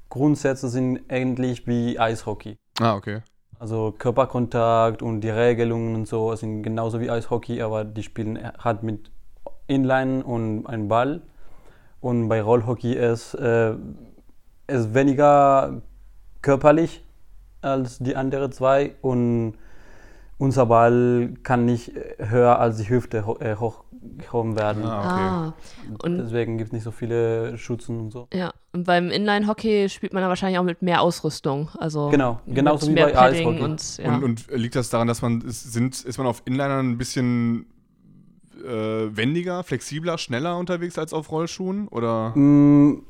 Grundsätze 0.08 0.70
sind 0.70 1.02
ähnlich 1.10 1.68
wie 1.68 2.00
Eishockey. 2.00 2.56
Ah, 2.80 2.96
okay. 2.96 3.22
Also 3.60 3.94
Körperkontakt 3.98 5.02
und 5.02 5.20
die 5.20 5.30
Regelungen 5.30 5.94
und 5.94 6.08
so 6.08 6.34
sind 6.36 6.64
genauso 6.64 7.02
wie 7.02 7.10
Eishockey, 7.10 7.62
aber 7.62 7.84
die 7.84 8.04
spielen 8.04 8.40
halt 8.58 8.84
mit 8.84 9.12
Inline 9.68 10.24
und 10.24 10.66
einem 10.66 10.88
Ball. 10.88 11.22
Und 12.00 12.30
bei 12.30 12.42
Rollhockey 12.42 12.94
ist 12.94 13.34
es 13.34 13.78
ist 14.68 14.94
weniger 14.94 15.82
körperlich 16.42 17.04
als 17.62 18.00
die 18.00 18.16
anderen 18.16 18.52
zwei 18.54 18.96
und 19.02 19.56
unser 20.38 20.68
Ball 20.68 21.34
kann 21.44 21.66
nicht 21.66 21.92
höher 22.18 22.60
als 22.60 22.78
die 22.78 22.88
Hüfte 22.88 23.26
ho 23.26 23.38
hochgehoben 24.18 24.56
werden. 24.58 24.84
Ah, 24.86 25.00
okay. 25.00 25.22
Ah, 25.22 25.54
und 26.04 26.18
Deswegen 26.18 26.58
gibt 26.58 26.70
es 26.70 26.74
nicht 26.74 26.84
so 26.84 26.92
viele 26.92 27.58
Schützen 27.58 28.00
und 28.00 28.12
so. 28.12 28.28
ja, 28.34 28.52
und 28.74 28.86
beim 28.86 29.10
Inline-Hockey 29.10 29.90
spielt 29.90 30.14
man 30.14 30.22
da 30.24 30.30
wahrscheinlich 30.30 30.60
auch 30.60 30.64
mit 30.64 30.82
mehr 30.82 31.02
Ausrüstung. 31.02 31.70
Also 31.78 32.10
Genau, 32.10 32.40
genauso 32.48 32.88
wie 32.88 32.94
mehr 32.94 33.08
bei 33.08 33.14
Padding 33.14 33.48
Eishockey. 33.48 33.64
Und, 33.64 33.98
ja. 33.98 34.14
Und, 34.16 34.24
und 34.24 34.48
liegt 34.52 34.76
das 34.76 34.90
daran, 34.90 35.08
dass 35.08 35.22
man, 35.22 35.42
ist, 35.42 35.72
sind, 35.74 36.04
ist 36.04 36.18
man 36.18 36.28
auf 36.28 36.42
Inlinern 36.46 36.92
ein 36.92 36.98
bisschen 36.98 37.66
äh, 38.64 38.70
wendiger, 39.16 39.64
flexibler, 39.64 40.18
schneller 40.18 40.58
unterwegs 40.58 40.98
als 41.00 41.14
auf 41.14 41.32
Rollschuhen? 41.32 41.88
Oder? 41.88 42.36
Mm, 42.36 43.04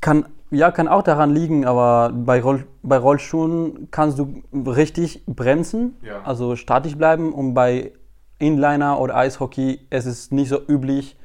Kann, 0.00 0.26
ja, 0.50 0.70
kann 0.70 0.86
auch 0.88 1.02
daran 1.02 1.30
liegen, 1.34 1.64
aber 1.64 2.12
bei, 2.12 2.40
Roll, 2.40 2.66
bei 2.82 2.98
Rollschuhen 2.98 3.88
kannst 3.90 4.18
du 4.18 4.42
richtig 4.52 5.22
bremsen, 5.26 5.96
Ja. 6.02 6.22
also 6.22 6.54
statisch 6.56 6.96
bleiben 6.96 7.32
und 7.32 7.54
bei 7.54 7.92
Inliner 8.38 9.00
oder 9.00 9.16
Eishockey 9.16 9.80
es 9.90 10.06
ist 10.06 10.32
nicht 10.32 10.48
so 10.48 10.60
üblich, 10.68 11.16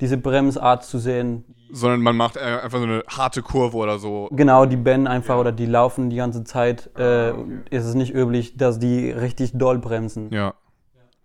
diese 0.00 0.16
Bremsart 0.16 0.84
zu 0.84 0.98
sehen. 0.98 1.44
Sondern 1.70 2.00
man 2.00 2.16
macht 2.16 2.36
äh, 2.36 2.40
einfach 2.40 2.78
so 2.78 2.84
eine 2.84 3.02
harte 3.08 3.42
Kurve 3.42 3.76
oder 3.76 3.98
so. 3.98 4.28
Genau, 4.32 4.64
die 4.64 4.76
benden 4.76 5.06
einfach 5.06 5.34
Ja. 5.34 5.40
oder 5.40 5.52
die 5.52 5.66
laufen 5.66 6.08
die 6.08 6.16
ganze 6.16 6.42
Zeit. 6.44 6.90
Äh, 6.96 7.02
Ah, 7.02 7.30
okay. 7.32 7.58
ist 7.70 7.84
es 7.84 7.94
nicht 7.94 8.14
üblich, 8.14 8.56
dass 8.56 8.78
die 8.78 9.10
richtig 9.10 9.52
doll 9.54 9.78
bremsen. 9.78 10.32
Ja. 10.32 10.54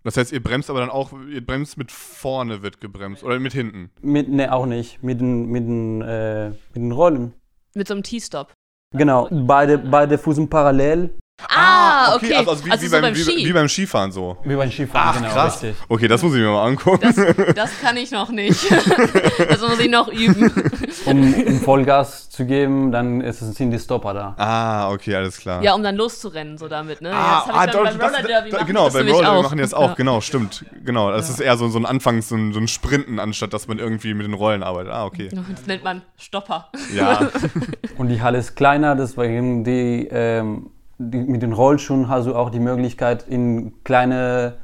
Das 0.02 0.18
heißt, 0.18 0.32
ihr 0.32 0.42
bremst 0.42 0.68
aber 0.68 0.80
dann 0.80 0.90
auch, 0.90 1.12
ihr 1.32 1.44
bremst 1.44 1.78
mit 1.78 1.90
vorne 1.90 2.62
wird 2.62 2.78
gebremst 2.82 3.24
oder 3.24 3.38
mit 3.40 3.54
hinten. 3.54 3.90
Mit, 4.02 4.28
ne, 4.28 4.52
auch 4.52 4.66
nicht. 4.66 5.02
Mit 5.02 5.18
den, 5.20 5.46
mit 5.46 5.64
den, 5.64 6.02
äh, 6.02 6.50
mit 6.50 6.76
den 6.76 6.92
Rollen. 6.92 7.32
mit 7.74 7.88
so 7.88 7.94
einem 7.94 8.02
T-Stop. 8.02 8.52
Genau, 8.94 9.28
beide, 9.30 9.78
beide 9.78 10.18
Fußen 10.18 10.48
parallel. 10.50 11.14
Ah, 11.48 12.14
okay. 12.14 12.32
Also, 12.34 12.52
also 12.52 12.64
wie, 12.64 12.70
wie, 12.80 12.86
so 12.86 13.00
beim, 13.00 13.14
Ski. 13.14 13.36
wie, 13.36 13.46
wie 13.46 13.52
beim 13.52 13.68
Skifahren 13.68 14.12
so. 14.12 14.36
Wie 14.44 14.54
beim 14.54 14.70
Skifahren, 14.70 15.22
genau, 15.22 15.34
krass. 15.34 15.62
richtig. 15.62 15.76
Okay, 15.88 16.06
das 16.08 16.22
muss 16.22 16.32
ich 16.34 16.40
mir 16.40 16.48
mal 16.50 16.64
angucken. 16.64 17.00
das, 17.02 17.16
das 17.54 17.70
kann 17.82 17.96
ich 17.96 18.12
noch 18.12 18.30
nicht. 18.30 18.70
das 19.48 19.60
muss 19.60 19.78
ich 19.80 19.90
noch 19.90 20.08
üben. 20.08 20.52
Um, 21.06 21.34
um 21.34 21.60
Vollgas 21.60 22.30
zu 22.30 22.46
geben, 22.46 22.90
dann 22.90 23.20
ist 23.20 23.42
es, 23.42 23.56
sind 23.56 23.70
die 23.72 23.78
Stopper 23.78 24.14
da. 24.14 24.34
ah, 24.38 24.90
okay, 24.90 25.14
alles 25.16 25.36
klar. 25.36 25.62
Ja, 25.62 25.74
um 25.74 25.82
dann 25.82 25.96
loszurennen, 25.96 26.56
so 26.56 26.66
damit, 26.66 27.02
ne? 27.02 27.10
Ah, 27.12 27.40
das 27.40 27.46
hab 27.48 27.54
ah, 27.56 27.64
ich 27.66 27.70
dann 27.72 27.84
doch, 27.84 27.90
beim 27.90 27.98
das- 27.98 28.12
Roller 28.12 28.22
Derby 28.26 28.50
da- 28.50 28.56
machen 28.56 28.66
genau, 28.68 28.88
beim 28.90 29.08
Roller 29.08 29.32
auch. 29.32 29.42
machen 29.42 29.56
die 29.58 29.62
das 29.62 29.74
auch, 29.74 29.88
Ja. 29.88 29.94
genau, 29.94 30.20
stimmt. 30.22 30.64
Genau, 30.82 31.10
das 31.10 31.28
ist 31.28 31.40
eher 31.40 31.58
so, 31.58 31.68
so 31.68 31.78
ein 31.78 31.84
Anfangs, 31.84 32.30
so 32.30 32.36
ein, 32.36 32.54
so 32.54 32.60
ein 32.60 32.68
Sprinten, 32.68 33.18
anstatt 33.18 33.52
dass 33.52 33.68
man 33.68 33.78
irgendwie 33.78 34.14
mit 34.14 34.26
den 34.26 34.32
Rollen 34.32 34.62
arbeitet. 34.62 34.92
Ah, 34.92 35.04
okay. 35.04 35.28
Das 35.30 35.66
nennt 35.66 35.84
man 35.84 36.00
Stopper. 36.16 36.70
Ja, 36.94 37.28
Und 37.98 38.08
die 38.08 38.22
Halle 38.22 38.38
ist 38.38 38.54
kleiner, 38.56 38.94
deswegen 38.96 39.62
die, 39.64 40.08
ähm, 40.10 40.70
die, 40.98 41.18
mit 41.18 41.42
den 41.42 41.52
Rollschuhen 41.52 42.08
hast 42.08 42.26
du 42.26 42.34
auch 42.34 42.50
die 42.50 42.60
Möglichkeit, 42.60 43.26
in 43.28 43.82
kleine, 43.84 44.56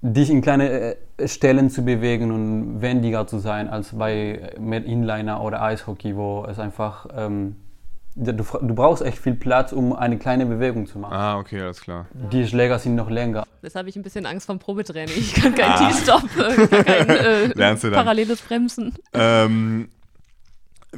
dich 0.00 0.30
in 0.30 0.40
kleine 0.42 0.96
äh, 1.18 1.28
Stellen 1.28 1.70
zu 1.70 1.84
bewegen 1.84 2.30
und 2.30 2.80
wendiger 2.80 3.26
zu 3.26 3.38
sein 3.38 3.68
als 3.68 3.96
bei 3.96 4.52
mit 4.58 4.84
Inliner 4.86 5.42
oder 5.42 5.62
Eishockey, 5.62 6.16
wo 6.16 6.44
es 6.48 6.58
einfach 6.58 7.06
ähm, 7.16 7.56
du, 8.16 8.32
du 8.32 8.74
brauchst 8.74 9.02
echt 9.02 9.18
viel 9.18 9.34
Platz, 9.34 9.72
um 9.72 9.92
eine 9.94 10.18
kleine 10.18 10.46
Bewegung 10.46 10.86
zu 10.86 10.98
machen. 10.98 11.14
ah, 11.14 11.38
okay, 11.38 11.60
alles 11.60 11.80
klar. 11.80 12.06
Die 12.32 12.46
Schläger 12.46 12.78
sind 12.78 12.94
noch 12.94 13.10
länger. 13.10 13.44
Jetzt 13.62 13.76
habe 13.76 13.88
ich 13.88 13.96
ein 13.96 14.02
bisschen 14.02 14.26
Angst 14.26 14.46
vom 14.46 14.58
Probetraining. 14.58 15.14
Ich 15.16 15.34
kann 15.34 15.54
kein 15.54 15.90
T-Stop, 15.90 16.22
äh, 16.38 16.66
kein 16.82 17.08
äh, 17.08 17.48
Ah. 17.48 17.52
Lernst 17.54 17.84
du 17.84 17.90
dann. 17.90 17.98
paralleles 18.04 18.40
Bremsen. 18.42 18.94
Ähm, 19.12 19.88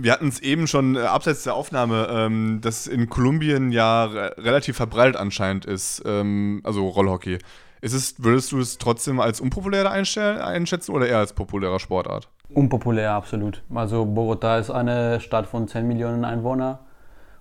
wir 0.01 0.13
hatten 0.13 0.29
es 0.29 0.41
eben 0.41 0.67
schon 0.67 0.97
äh, 0.97 1.01
abseits 1.01 1.45
der 1.45 1.55
Aufnahme, 1.55 2.09
ähm, 2.11 2.61
dass 2.63 2.87
in 2.87 3.09
Kolumbien 3.09 3.73
ja 3.73 4.05
re 4.05 4.35
relativ 4.39 4.77
verbreitet 4.77 5.17
anscheinend 5.17 5.65
ist, 5.65 6.03
ähm, 6.07 6.61
also 6.65 6.87
Rollhockey. 6.89 7.39
Ist 7.81 7.93
es, 7.93 8.23
würdest 8.23 8.51
du 8.53 8.59
es 8.59 8.79
trotzdem 8.79 9.21
als 9.21 9.41
unpopulär 9.41 9.91
einschätzen 9.91 10.93
oder 10.93 11.07
eher 11.07 11.19
als 11.19 11.33
populärer 11.33 11.79
Sportart? 11.79 12.29
Unpopulär, 12.49 13.13
absolut. 13.13 13.63
Also 13.73 14.05
Bogota 14.05 14.59
ist 14.59 14.71
eine 14.71 15.21
Stadt 15.21 15.47
von 15.47 15.69
10 15.69 15.87
Millionen 15.87 16.25
Einwohnern 16.25 16.79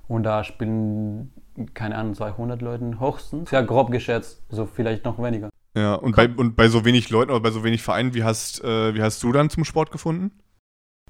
und 0.08 0.24
da 0.24 0.44
spielen, 0.44 1.32
keine 1.74 1.96
Ahnung, 1.96 2.14
200 2.14 2.62
Leute 2.62 3.00
höchstens. 3.00 3.50
Sehr 3.50 3.64
grob 3.64 3.92
geschätzt, 3.92 4.44
so 4.50 4.66
vielleicht 4.66 5.06
noch 5.06 5.18
weniger. 5.22 5.50
Ja, 5.76 5.96
und 5.96 6.16
bei, 6.16 6.28
und 6.28 6.56
bei 6.56 6.68
so 6.70 6.86
wenig 6.86 7.10
Leuten 7.10 7.32
oder 7.32 7.40
bei 7.40 7.52
so 7.52 7.64
wenig 7.64 7.82
Vereinen, 7.82 8.14
wie 8.14 8.24
hast, 8.24 8.64
äh, 8.64 8.94
wie 8.94 9.02
hast 9.02 9.22
du 9.24 9.32
dann 9.32 9.50
zum 9.50 9.64
Sport 9.64 9.92
gefunden? 9.92 10.32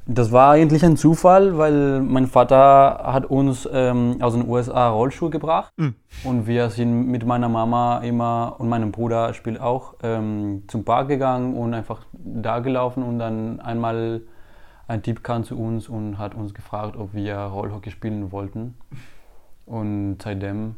Das 0.09 0.31
war 0.31 0.51
eigentlich 0.51 0.85
ein 0.85 0.95
Zufall, 0.95 1.57
weil 1.57 2.01
mein 2.01 2.27
Vater 2.27 3.01
hat 3.03 3.25
uns 3.25 3.67
ähm, 3.69 4.21
aus 4.21 4.33
den 4.33 4.47
USA 4.47 4.87
Rollschuhe 4.87 5.29
gebracht 5.29 5.73
mhm. 5.75 5.95
und 6.23 6.47
wir 6.47 6.69
sind 6.69 7.07
mit 7.07 7.25
meiner 7.25 7.49
Mama 7.49 7.99
immer 7.99 8.55
und 8.57 8.69
meinem 8.69 8.93
Bruder 8.93 9.33
spielt 9.33 9.59
auch 9.59 9.95
ähm, 10.01 10.63
zum 10.69 10.85
Park 10.85 11.09
gegangen 11.09 11.57
und 11.57 11.73
einfach 11.73 12.05
da 12.13 12.59
gelaufen 12.59 13.03
und 13.03 13.19
dann 13.19 13.59
einmal 13.59 14.21
ein 14.87 15.03
Typ 15.03 15.25
kam 15.25 15.43
zu 15.43 15.59
uns 15.59 15.89
und 15.89 16.17
hat 16.17 16.35
uns 16.35 16.53
gefragt, 16.53 16.95
ob 16.95 17.13
wir 17.13 17.35
Rollhockey 17.35 17.91
spielen 17.91 18.31
wollten 18.31 18.75
und 19.65 20.21
seitdem. 20.23 20.77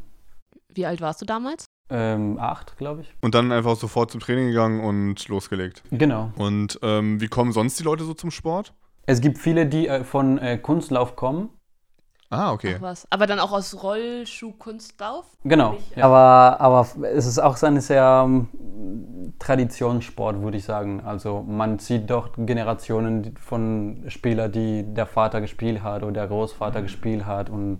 Wie 0.74 0.88
alt 0.88 1.02
warst 1.02 1.22
du 1.22 1.26
damals? 1.28 1.66
Ähm, 1.92 2.40
acht, 2.40 2.78
glaube 2.78 3.02
ich. 3.02 3.14
Und 3.22 3.36
dann 3.36 3.52
einfach 3.52 3.76
sofort 3.76 4.10
zum 4.10 4.22
Training 4.22 4.48
gegangen 4.48 4.84
und 4.84 5.28
losgelegt. 5.28 5.84
Genau. 5.92 6.32
Und 6.36 6.80
ähm, 6.82 7.22
wie 7.22 7.28
kommen 7.28 7.52
sonst 7.52 7.80
die 7.80 7.84
Leute 7.84 8.04
so 8.06 8.16
zum 8.16 8.32
Sport? 8.32 8.74
Es 9.10 9.22
gibt 9.22 9.40
viele, 9.40 9.66
die 9.66 9.88
äh, 9.88 10.04
von 10.04 10.38
äh, 10.38 10.60
Kunstlauf 10.60 11.16
kommen. 11.16 11.50
Ah, 12.30 12.52
okay. 12.52 12.76
Ach 12.78 12.82
was. 12.82 13.08
Aber 13.10 13.26
dann 13.26 13.40
auch 13.40 13.52
aus 13.52 13.82
Rollschuh-Kunstlauf? 13.82 15.26
Genau. 15.44 15.78
Ja. 15.96 16.06
Aber, 16.06 16.62
aber 16.62 16.88
es 17.16 17.26
ist 17.26 17.40
auch 17.40 17.58
so 17.58 17.66
ein 17.66 17.82
sehr 17.82 18.22
um, 18.24 19.34
Traditionssport, 19.40 20.40
würde 20.42 20.58
ich 20.58 20.64
sagen. 20.64 21.02
Also 21.04 21.42
man 21.42 21.80
sieht 21.80 22.08
doch 22.12 22.30
Generationen 22.38 23.36
von 23.36 24.04
Spielern, 24.10 24.52
die 24.52 24.84
der 24.94 25.08
Vater 25.08 25.42
gespielt 25.42 25.82
hat 25.82 26.04
oder 26.04 26.12
der 26.12 26.28
Großvater 26.28 26.82
mhm. 26.82 26.84
gespielt 26.84 27.26
hat 27.26 27.50
und 27.50 27.80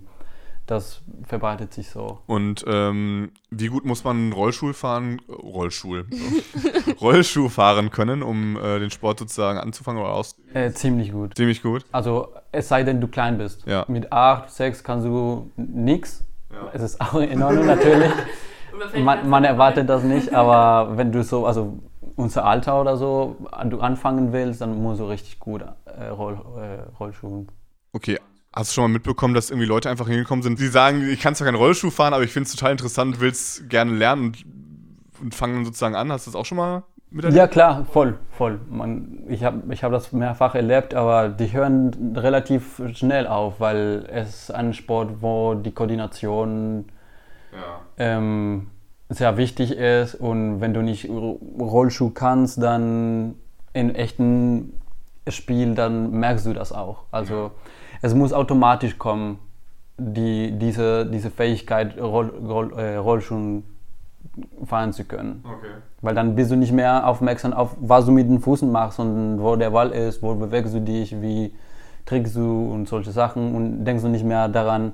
das 0.70 1.02
verbreitet 1.24 1.74
sich 1.74 1.90
so. 1.90 2.20
Und 2.26 2.64
ähm, 2.66 3.32
wie 3.50 3.66
gut 3.66 3.84
muss 3.84 4.04
man 4.04 4.32
Rollstuhl 4.32 4.72
fahren, 4.72 5.20
Rollstuhl, 5.28 6.06
Rollschuh 7.00 7.48
fahren 7.48 7.90
können, 7.90 8.22
um 8.22 8.56
äh, 8.56 8.78
den 8.78 8.90
Sport 8.90 9.18
sozusagen 9.18 9.58
anzufangen 9.58 10.00
oder 10.00 10.12
aus? 10.12 10.36
Äh, 10.54 10.70
ziemlich 10.70 11.12
gut. 11.12 11.36
Ziemlich 11.36 11.62
gut. 11.62 11.84
Also 11.90 12.28
es 12.52 12.68
sei 12.68 12.84
denn, 12.84 13.00
du 13.00 13.08
klein 13.08 13.38
bist. 13.38 13.66
Ja. 13.66 13.84
Mit 13.88 14.12
8, 14.12 14.50
6 14.50 14.84
kannst 14.84 15.06
du 15.06 15.50
nichts. 15.56 16.24
Ja. 16.52 16.70
Es 16.72 16.82
ist 16.82 17.00
auch 17.00 17.14
in 17.14 17.42
Ordnung 17.42 17.66
natürlich. 17.66 18.12
man, 19.02 19.28
man 19.28 19.44
erwartet 19.44 19.88
das 19.88 20.04
nicht, 20.04 20.32
aber 20.32 20.96
wenn 20.96 21.10
du 21.10 21.24
so, 21.24 21.46
also 21.46 21.78
unser 22.16 22.44
Alter 22.44 22.80
oder 22.80 22.96
so, 22.96 23.36
du 23.68 23.80
anfangen 23.80 24.32
willst, 24.32 24.60
dann 24.60 24.80
musst 24.80 25.00
du 25.00 25.04
richtig 25.06 25.40
gut 25.40 25.62
äh, 25.84 26.06
Roll, 26.06 26.38
äh, 26.58 26.96
Rollschuhen. 26.98 27.48
Okay, 27.92 28.18
Hast 28.52 28.70
du 28.70 28.74
schon 28.74 28.84
mal 28.84 28.88
mitbekommen, 28.88 29.32
dass 29.32 29.50
irgendwie 29.50 29.66
Leute 29.66 29.88
einfach 29.88 30.08
hingekommen 30.08 30.42
sind, 30.42 30.58
die 30.58 30.66
sagen, 30.66 31.08
ich 31.08 31.20
kann 31.20 31.36
zwar 31.36 31.46
keinen 31.46 31.56
Rollschuh 31.56 31.90
fahren, 31.90 32.14
aber 32.14 32.24
ich 32.24 32.32
finde 32.32 32.48
es 32.48 32.56
total 32.56 32.72
interessant, 32.72 33.20
will 33.20 33.30
es 33.30 33.62
gerne 33.68 33.92
lernen 33.92 34.24
und, 34.24 34.44
und 35.20 35.34
fangen 35.36 35.64
sozusagen 35.64 35.94
an? 35.94 36.10
Hast 36.10 36.26
du 36.26 36.32
das 36.32 36.40
auch 36.40 36.44
schon 36.44 36.58
mal 36.58 36.82
miterlebt? 37.10 37.38
Ja, 37.38 37.46
klar, 37.46 37.86
voll, 37.92 38.18
voll. 38.32 38.58
Man, 38.68 39.22
ich 39.28 39.44
habe 39.44 39.72
ich 39.72 39.84
hab 39.84 39.92
das 39.92 40.10
mehrfach 40.10 40.56
erlebt, 40.56 40.94
aber 40.94 41.28
die 41.28 41.52
hören 41.52 42.16
relativ 42.16 42.82
schnell 42.94 43.28
auf, 43.28 43.60
weil 43.60 44.08
es 44.10 44.42
ist 44.42 44.50
ein 44.50 44.74
Sport, 44.74 45.22
wo 45.22 45.54
die 45.54 45.70
Koordination 45.70 46.86
ja. 47.52 47.80
ähm, 47.98 48.66
sehr 49.08 49.36
wichtig 49.36 49.70
ist 49.70 50.16
und 50.16 50.60
wenn 50.60 50.74
du 50.74 50.82
nicht 50.82 51.08
Rollschuh 51.08 52.10
kannst, 52.10 52.60
dann 52.60 53.36
in 53.72 53.94
echten 53.94 54.72
Spiel, 55.28 55.76
dann 55.76 56.10
merkst 56.10 56.46
du 56.46 56.52
das 56.52 56.72
auch. 56.72 57.04
Also 57.12 57.34
ja 57.34 57.50
es 58.02 58.14
muss 58.14 58.32
automatisch 58.32 58.98
kommen, 58.98 59.38
die, 59.98 60.52
diese, 60.58 61.06
diese 61.06 61.30
Fähigkeit, 61.30 62.00
Roll, 62.00 62.28
Roll, 62.28 62.72
äh, 62.78 62.96
Rollschuhen 62.96 63.64
fahren 64.64 64.92
zu 64.92 65.04
können. 65.04 65.44
Okay. 65.44 65.68
Weil 66.00 66.14
dann 66.14 66.34
bist 66.34 66.50
du 66.50 66.56
nicht 66.56 66.72
mehr 66.72 67.06
aufmerksam 67.06 67.52
auf, 67.52 67.76
was 67.80 68.06
du 68.06 68.12
mit 68.12 68.28
den 68.28 68.40
Füßen 68.40 68.70
machst, 68.70 68.96
sondern 68.96 69.42
wo 69.42 69.56
der 69.56 69.70
Ball 69.70 69.90
ist, 69.90 70.22
wo 70.22 70.34
bewegst 70.34 70.74
du 70.74 70.80
dich, 70.80 71.20
wie 71.20 71.52
trickst 72.06 72.36
du 72.36 72.72
und 72.72 72.88
solche 72.88 73.12
Sachen 73.12 73.54
und 73.54 73.84
denkst 73.84 74.02
du 74.02 74.08
nicht 74.08 74.24
mehr 74.24 74.48
daran, 74.48 74.84
mhm. 74.84 74.92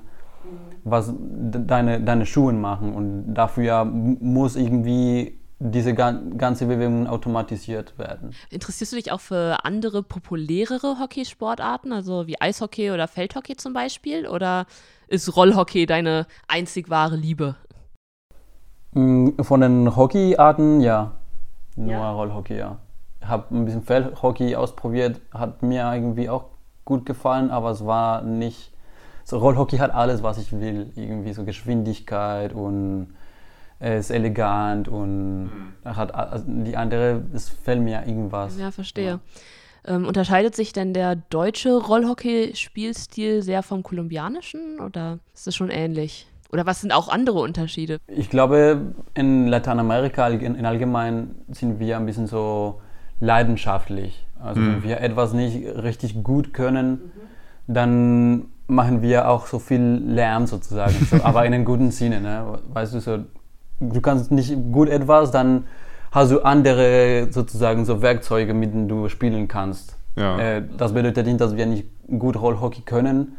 was 0.83 1.13
deine, 1.17 2.01
deine 2.01 2.25
Schuhe 2.25 2.51
machen. 2.51 2.93
Und 2.93 3.33
dafür 3.33 3.85
muss 3.85 4.55
irgendwie 4.55 5.39
diese 5.59 5.95
ganze 5.95 6.67
Bewegung 6.67 7.07
automatisiert 7.07 7.97
werden. 7.97 8.35
Interessierst 8.51 8.93
du 8.93 8.97
dich 8.97 9.11
auch 9.11 9.19
für 9.19 9.65
andere 9.65 10.03
populärere 10.03 10.99
Hockeysportarten, 10.99 11.91
also 11.91 12.27
wie 12.27 12.39
Eishockey 12.39 12.91
oder 12.91 13.07
Feldhockey 13.07 13.57
zum 13.57 13.73
Beispiel? 13.73 14.27
Oder 14.27 14.67
ist 15.07 15.35
Rollhockey 15.35 15.87
deine 15.87 16.27
einzig 16.47 16.89
wahre 16.89 17.15
Liebe? 17.15 17.55
Mm, 18.91 19.41
von 19.41 19.61
den 19.61 19.95
Hockeyarten 19.95 20.81
ja. 20.81 21.13
Nur 21.75 21.91
ja. 21.91 22.11
Rollhockey, 22.11 22.57
ja. 22.57 22.77
Ich 23.21 23.27
habe 23.27 23.55
ein 23.55 23.65
bisschen 23.65 23.81
Feldhockey 23.81 24.55
ausprobiert, 24.55 25.21
hat 25.33 25.63
mir 25.63 25.91
irgendwie 25.91 26.29
auch 26.29 26.45
gut 26.85 27.05
gefallen, 27.05 27.49
aber 27.49 27.71
es 27.71 27.85
war 27.85 28.21
nicht. 28.21 28.71
So 29.23 29.39
Rollhockey 29.39 29.77
hat 29.77 29.91
alles, 29.91 30.23
was 30.23 30.37
ich 30.37 30.51
will. 30.53 30.91
Irgendwie 30.95 31.33
so 31.33 31.43
Geschwindigkeit 31.43 32.53
und 32.53 33.13
ist 33.79 34.09
elegant 34.09 34.87
und 34.87 35.43
mhm. 35.45 35.73
hat 35.83 36.13
also 36.13 36.45
die 36.47 36.75
andere, 36.75 37.23
es 37.33 37.49
fällt 37.49 37.81
mir 37.81 38.05
irgendwas. 38.05 38.57
Ja, 38.57 38.71
verstehe. 38.71 39.05
Ja. 39.05 39.19
Ähm, 39.85 40.05
unterscheidet 40.05 40.55
sich 40.55 40.73
denn 40.73 40.93
der 40.93 41.15
deutsche 41.15 41.77
Rollhockey-Spielstil 41.77 43.41
sehr 43.41 43.63
vom 43.63 43.83
kolumbianischen 43.83 44.79
oder 44.79 45.19
ist 45.33 45.47
das 45.47 45.55
schon 45.55 45.69
ähnlich? 45.69 46.27
Oder 46.51 46.65
was 46.65 46.81
sind 46.81 46.91
auch 46.91 47.09
andere 47.09 47.39
Unterschiede? 47.39 47.99
Ich 48.07 48.29
glaube, 48.29 48.93
in 49.13 49.47
Lateinamerika 49.47 50.27
in 50.27 50.65
allgemein 50.65 51.35
sind 51.49 51.79
wir 51.79 51.97
ein 51.97 52.05
bisschen 52.05 52.27
so 52.27 52.81
leidenschaftlich. 53.19 54.25
Also 54.39 54.59
mhm. 54.59 54.67
wenn 54.67 54.83
wir 54.83 55.01
etwas 55.01 55.33
nicht 55.33 55.65
richtig 55.65 56.23
gut 56.23 56.53
können, 56.53 56.91
mhm. 57.67 57.73
dann 57.73 58.45
machen 58.67 59.01
wir 59.01 59.29
auch 59.29 59.47
so 59.47 59.59
viel 59.59 60.01
Lärm 60.05 60.45
sozusagen, 60.45 60.93
so, 61.09 61.23
aber 61.23 61.45
in 61.45 61.53
einem 61.53 61.65
guten 61.65 61.91
Sinne. 61.91 62.21
Ne? 62.21 62.59
Weißt 62.73 62.93
du, 62.93 62.99
so 62.99 63.19
du 63.79 64.01
kannst 64.01 64.31
nicht 64.31 64.55
gut 64.71 64.89
etwas, 64.89 65.31
dann 65.31 65.65
hast 66.11 66.31
du 66.31 66.41
andere 66.41 67.27
sozusagen 67.31 67.85
so 67.85 68.01
Werkzeuge, 68.01 68.53
mit 68.53 68.73
denen 68.73 68.87
du 68.87 69.09
spielen 69.09 69.47
kannst. 69.47 69.97
Ja. 70.15 70.39
Äh, 70.39 70.63
das 70.77 70.93
bedeutet 70.93 71.25
nicht, 71.27 71.39
dass 71.41 71.55
wir 71.55 71.65
nicht 71.65 71.87
gut 72.07 72.39
Rollhockey 72.41 72.81
können, 72.81 73.37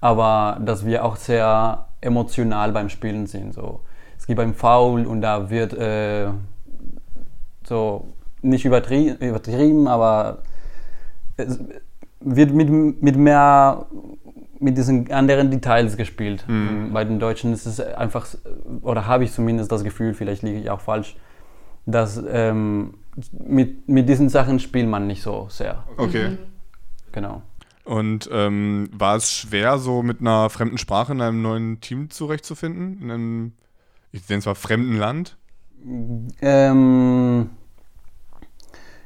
aber 0.00 0.58
dass 0.60 0.84
wir 0.84 1.04
auch 1.04 1.16
sehr 1.16 1.86
emotional 2.00 2.72
beim 2.72 2.88
Spielen 2.88 3.26
sind. 3.26 3.54
So. 3.54 3.80
Es 4.18 4.26
gibt 4.26 4.40
ein 4.40 4.54
Foul 4.54 5.06
und 5.06 5.22
da 5.22 5.50
wird 5.50 5.72
äh, 5.74 6.28
so 7.64 8.08
nicht 8.42 8.64
übertrie 8.64 9.14
übertrieben, 9.20 9.88
aber 9.88 10.38
es 11.36 11.58
wird 12.20 12.52
mit, 12.52 12.68
mit 13.02 13.16
mehr 13.16 13.86
mit 14.60 14.76
diesen 14.76 15.10
anderen 15.12 15.50
Details 15.50 15.96
gespielt. 15.96 16.44
Mhm. 16.48 16.92
Bei 16.92 17.04
den 17.04 17.18
Deutschen 17.18 17.52
ist 17.52 17.66
es 17.66 17.80
einfach, 17.80 18.26
oder 18.82 19.06
habe 19.06 19.24
ich 19.24 19.32
zumindest 19.32 19.70
das 19.70 19.84
Gefühl, 19.84 20.14
vielleicht 20.14 20.42
liege 20.42 20.58
ich 20.58 20.70
auch 20.70 20.80
falsch, 20.80 21.16
dass 21.86 22.22
ähm, 22.28 22.94
mit, 23.32 23.88
mit 23.88 24.08
diesen 24.08 24.28
Sachen 24.28 24.60
spielt 24.60 24.88
man 24.88 25.06
nicht 25.06 25.22
so 25.22 25.46
sehr. 25.50 25.84
Okay. 25.96 26.30
Mhm. 26.30 26.38
Genau. 27.12 27.42
Und 27.84 28.28
ähm, 28.30 28.90
war 28.92 29.16
es 29.16 29.32
schwer, 29.32 29.78
so 29.78 30.02
mit 30.02 30.20
einer 30.20 30.50
fremden 30.50 30.76
Sprache 30.76 31.12
in 31.12 31.22
einem 31.22 31.40
neuen 31.40 31.80
Team 31.80 32.10
zurechtzufinden? 32.10 33.00
In 33.00 33.10
einem, 33.10 33.52
ich 34.12 34.28
nenne 34.28 34.40
es 34.40 34.46
mal, 34.46 34.54
fremden 34.54 34.96
Land? 34.96 35.38
Ähm, 36.42 37.48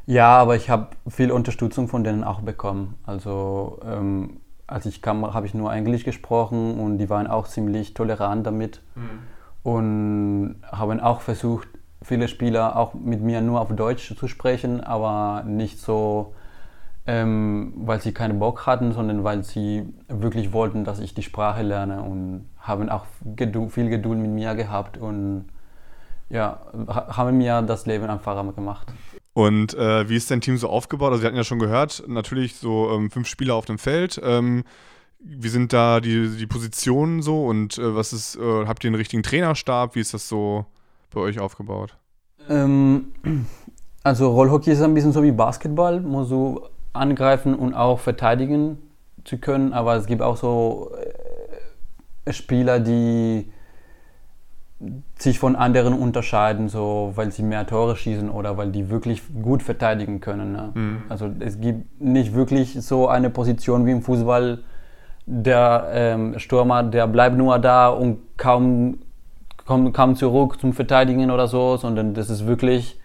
ja, 0.06 0.36
aber 0.36 0.56
ich 0.56 0.68
habe 0.68 0.88
viel 1.08 1.30
Unterstützung 1.30 1.86
von 1.86 2.02
denen 2.02 2.24
auch 2.24 2.40
bekommen. 2.40 2.96
Also 3.04 3.78
ähm, 3.84 4.40
als 4.72 4.86
ich 4.86 5.02
kam, 5.02 5.34
habe 5.34 5.46
ich 5.46 5.54
nur 5.54 5.72
Englisch 5.72 6.04
gesprochen 6.04 6.78
und 6.78 6.98
die 6.98 7.10
waren 7.10 7.26
auch 7.26 7.46
ziemlich 7.46 7.94
tolerant 7.94 8.46
damit 8.46 8.80
mhm. 8.94 9.18
und 9.62 10.56
haben 10.70 11.00
auch 11.00 11.20
versucht, 11.20 11.68
viele 12.02 12.28
Spieler 12.28 12.76
auch 12.76 12.94
mit 12.94 13.20
mir 13.20 13.40
nur 13.40 13.60
auf 13.60 13.74
Deutsch 13.74 14.14
zu 14.16 14.28
sprechen, 14.28 14.80
aber 14.80 15.44
nicht 15.46 15.78
so, 15.78 16.34
ähm, 17.06 17.72
weil 17.76 18.00
sie 18.00 18.12
keinen 18.12 18.38
Bock 18.38 18.66
hatten, 18.66 18.92
sondern 18.92 19.24
weil 19.24 19.44
sie 19.44 19.86
wirklich 20.08 20.52
wollten, 20.52 20.84
dass 20.84 20.98
ich 20.98 21.14
die 21.14 21.22
Sprache 21.22 21.62
lerne 21.62 22.02
und 22.02 22.48
haben 22.58 22.88
auch 22.88 23.06
Geduld, 23.36 23.72
viel 23.72 23.88
Geduld 23.88 24.18
mit 24.18 24.30
mir 24.30 24.54
gehabt 24.54 24.98
und 24.98 25.46
ja, 26.28 26.60
haben 26.88 27.36
mir 27.36 27.62
das 27.62 27.86
Leben 27.86 28.08
einfacher 28.08 28.44
gemacht. 28.52 28.92
Und 29.34 29.74
äh, 29.74 30.08
wie 30.08 30.16
ist 30.16 30.30
dein 30.30 30.40
Team 30.40 30.58
so 30.58 30.68
aufgebaut? 30.68 31.12
Also 31.12 31.22
wir 31.22 31.28
hatten 31.28 31.36
ja 31.36 31.44
schon 31.44 31.58
gehört, 31.58 32.04
natürlich 32.06 32.56
so 32.56 32.90
ähm, 32.90 33.10
fünf 33.10 33.28
Spieler 33.28 33.54
auf 33.54 33.64
dem 33.64 33.78
Feld. 33.78 34.20
Ähm, 34.22 34.64
wie 35.24 35.48
sind 35.48 35.72
da 35.72 36.00
die, 36.00 36.36
die 36.36 36.46
Positionen 36.46 37.22
so 37.22 37.46
und 37.46 37.78
äh, 37.78 37.94
was 37.94 38.12
ist, 38.12 38.36
äh, 38.36 38.66
habt 38.66 38.84
ihr 38.84 38.88
einen 38.88 38.96
richtigen 38.96 39.22
Trainerstab? 39.22 39.94
Wie 39.94 40.00
ist 40.00 40.12
das 40.12 40.28
so 40.28 40.66
bei 41.10 41.20
euch 41.20 41.38
aufgebaut? 41.38 41.96
Ähm, 42.48 43.12
also 44.02 44.30
Rollhockey 44.30 44.72
ist 44.72 44.82
ein 44.82 44.94
bisschen 44.94 45.12
so 45.12 45.22
wie 45.22 45.32
Basketball, 45.32 46.00
musst 46.00 46.30
du 46.30 46.60
angreifen 46.92 47.54
und 47.54 47.74
auch 47.74 48.00
verteidigen 48.00 48.78
zu 49.24 49.38
können, 49.38 49.72
aber 49.72 49.96
es 49.96 50.06
gibt 50.06 50.20
auch 50.20 50.36
so 50.36 50.90
äh, 52.26 52.32
Spieler, 52.32 52.80
die 52.80 53.50
sich 55.22 55.38
von 55.38 55.56
anderen 55.56 55.94
unterscheiden, 55.94 56.68
so 56.68 57.12
weil 57.14 57.32
sie 57.32 57.42
mehr 57.42 57.66
Tore 57.66 57.96
schießen 57.96 58.28
oder 58.30 58.56
weil 58.56 58.70
die 58.70 58.90
wirklich 58.90 59.22
gut 59.42 59.62
verteidigen 59.62 60.20
können. 60.20 60.52
Ne? 60.52 60.70
Mhm. 60.74 61.02
Also 61.08 61.30
es 61.40 61.60
gibt 61.60 62.00
nicht 62.00 62.34
wirklich 62.34 62.82
so 62.82 63.08
eine 63.08 63.30
Position 63.30 63.86
wie 63.86 63.92
im 63.92 64.02
Fußball, 64.02 64.58
der 65.24 65.88
ähm, 65.92 66.38
Stürmer, 66.38 66.82
der 66.82 67.06
bleibt 67.06 67.36
nur 67.36 67.58
da 67.58 67.88
und 67.88 68.18
kaum 68.36 68.98
kommt 69.64 69.94
kaum 69.94 70.16
zurück 70.16 70.60
zum 70.60 70.72
Verteidigen 70.72 71.30
oder 71.30 71.46
so, 71.46 71.76
sondern 71.76 72.14
das 72.14 72.30
ist 72.30 72.46
wirklich, 72.46 72.98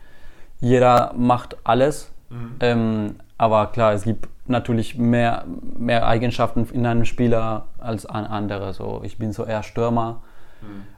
jeder 0.59 1.13
macht 1.15 1.55
alles. 1.63 2.11
Ähm, 2.59 3.15
aber 3.37 3.67
klar, 3.67 3.93
es 3.93 4.03
gibt 4.03 4.27
natürlich 4.47 4.97
mehr, 4.97 5.45
mehr 5.77 6.07
Eigenschaften 6.07 6.67
in 6.73 6.85
einem 6.85 7.05
Spieler 7.05 7.67
als 7.77 8.05
an 8.05 8.25
andere. 8.25 8.73
So, 8.73 9.01
ich 9.03 9.17
bin 9.17 9.31
so 9.33 9.45
eher 9.45 9.61
Stürmer 9.61 10.21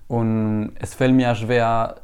und 0.09 0.71
es 0.79 0.93
fällt 0.95 1.13
mir 1.13 1.33
schwer, 1.35 1.95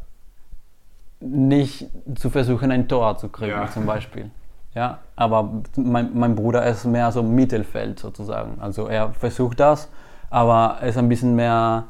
nicht 1.19 1.87
zu 2.15 2.29
versuchen, 2.29 2.71
ein 2.71 2.87
Tor 2.87 3.17
zu 3.17 3.27
kriegen, 3.29 3.51
Ja. 3.51 3.69
zum 3.69 3.85
Beispiel. 3.85 4.31
Ja, 4.73 4.99
aber 5.15 5.49
mein, 5.77 6.09
mein 6.13 6.35
Bruder 6.35 6.65
ist 6.65 6.85
mehr 6.85 7.11
so 7.11 7.23
Mittelfeld 7.23 7.97
sozusagen. 7.99 8.59
Also 8.61 8.87
er 8.87 9.11
versucht 9.13 9.59
das, 9.59 9.89
aber 10.29 10.77
er 10.81 10.87
ist 10.89 10.97
ein 10.97 11.07
bisschen 11.09 11.35
mehr, 11.35 11.85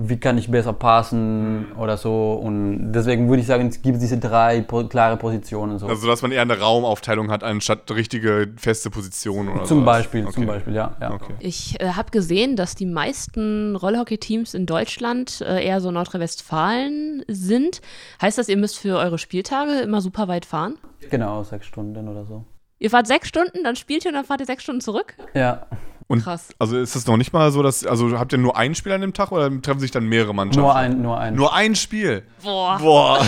wie 0.00 0.16
kann 0.16 0.38
ich 0.38 0.48
besser 0.48 0.72
passen 0.72 1.72
oder 1.72 1.96
so. 1.96 2.34
Und 2.34 2.92
deswegen 2.92 3.28
würde 3.28 3.40
ich 3.40 3.48
sagen, 3.48 3.66
es 3.66 3.82
gibt 3.82 4.00
diese 4.00 4.16
drei 4.16 4.60
po 4.60 4.84
klare 4.84 5.16
Positionen. 5.16 5.80
So. 5.80 5.88
Also 5.88 6.06
dass 6.06 6.22
man 6.22 6.30
eher 6.30 6.42
eine 6.42 6.56
Raumaufteilung 6.60 7.32
hat, 7.32 7.42
anstatt 7.42 7.90
richtige 7.90 8.48
feste 8.56 8.90
Positionen 8.90 9.48
oder 9.48 9.64
zum 9.64 9.80
sowas. 9.80 9.96
Beispiel, 9.96 10.22
Okay. 10.22 10.34
zum 10.34 10.46
Beispiel, 10.46 10.74
ja. 10.74 10.96
ja. 11.00 11.12
Okay. 11.12 11.34
Ich 11.40 11.80
äh, 11.80 11.88
habe 11.94 12.12
gesehen, 12.12 12.54
dass 12.54 12.76
die 12.76 12.86
meisten 12.86 13.74
Rollhockey-Teams 13.74 14.54
in 14.54 14.66
Deutschland 14.66 15.40
äh, 15.40 15.66
eher 15.66 15.80
so 15.80 15.90
Nordrhein-Westfalen 15.90 17.24
sind. 17.26 17.80
Heißt 18.22 18.38
das, 18.38 18.48
ihr 18.48 18.56
müsst 18.56 18.78
für 18.78 18.98
eure 18.98 19.18
Spieltage 19.18 19.80
immer 19.80 20.00
super 20.00 20.28
weit 20.28 20.46
fahren? 20.46 20.76
Genau, 21.10 21.42
sechs 21.42 21.66
Stunden 21.66 22.06
oder 22.06 22.24
so. 22.24 22.44
Ihr 22.78 22.90
fahrt 22.90 23.08
sechs 23.08 23.26
Stunden, 23.26 23.64
dann 23.64 23.74
spielt 23.74 24.04
ihr 24.04 24.10
und 24.12 24.14
dann 24.14 24.24
fahrt 24.24 24.38
ihr 24.40 24.46
sechs 24.46 24.62
Stunden 24.62 24.80
zurück? 24.80 25.16
Ja, 25.34 25.66
Und 26.10 26.24
Krass. 26.24 26.48
also 26.58 26.78
ist 26.78 26.96
das 26.96 27.06
noch 27.06 27.18
nicht 27.18 27.34
mal 27.34 27.52
so, 27.52 27.62
dass, 27.62 27.84
also 27.84 28.18
habt 28.18 28.32
ihr 28.32 28.38
nur 28.38 28.56
einen 28.56 28.74
Spieler 28.74 28.94
an 28.94 29.02
dem 29.02 29.12
Tag 29.12 29.30
oder 29.30 29.50
treffen 29.60 29.78
sich 29.78 29.90
dann 29.90 30.06
mehrere 30.06 30.34
Mannschaften? 30.34 30.62
nur 30.62 30.74
ein, 30.74 31.02
nur 31.02 31.18
ein. 31.20 31.34
Nur 31.34 31.54
ein 31.54 31.74
Spiel. 31.74 32.22
Boah. 32.42 32.78
Boah. 32.80 33.18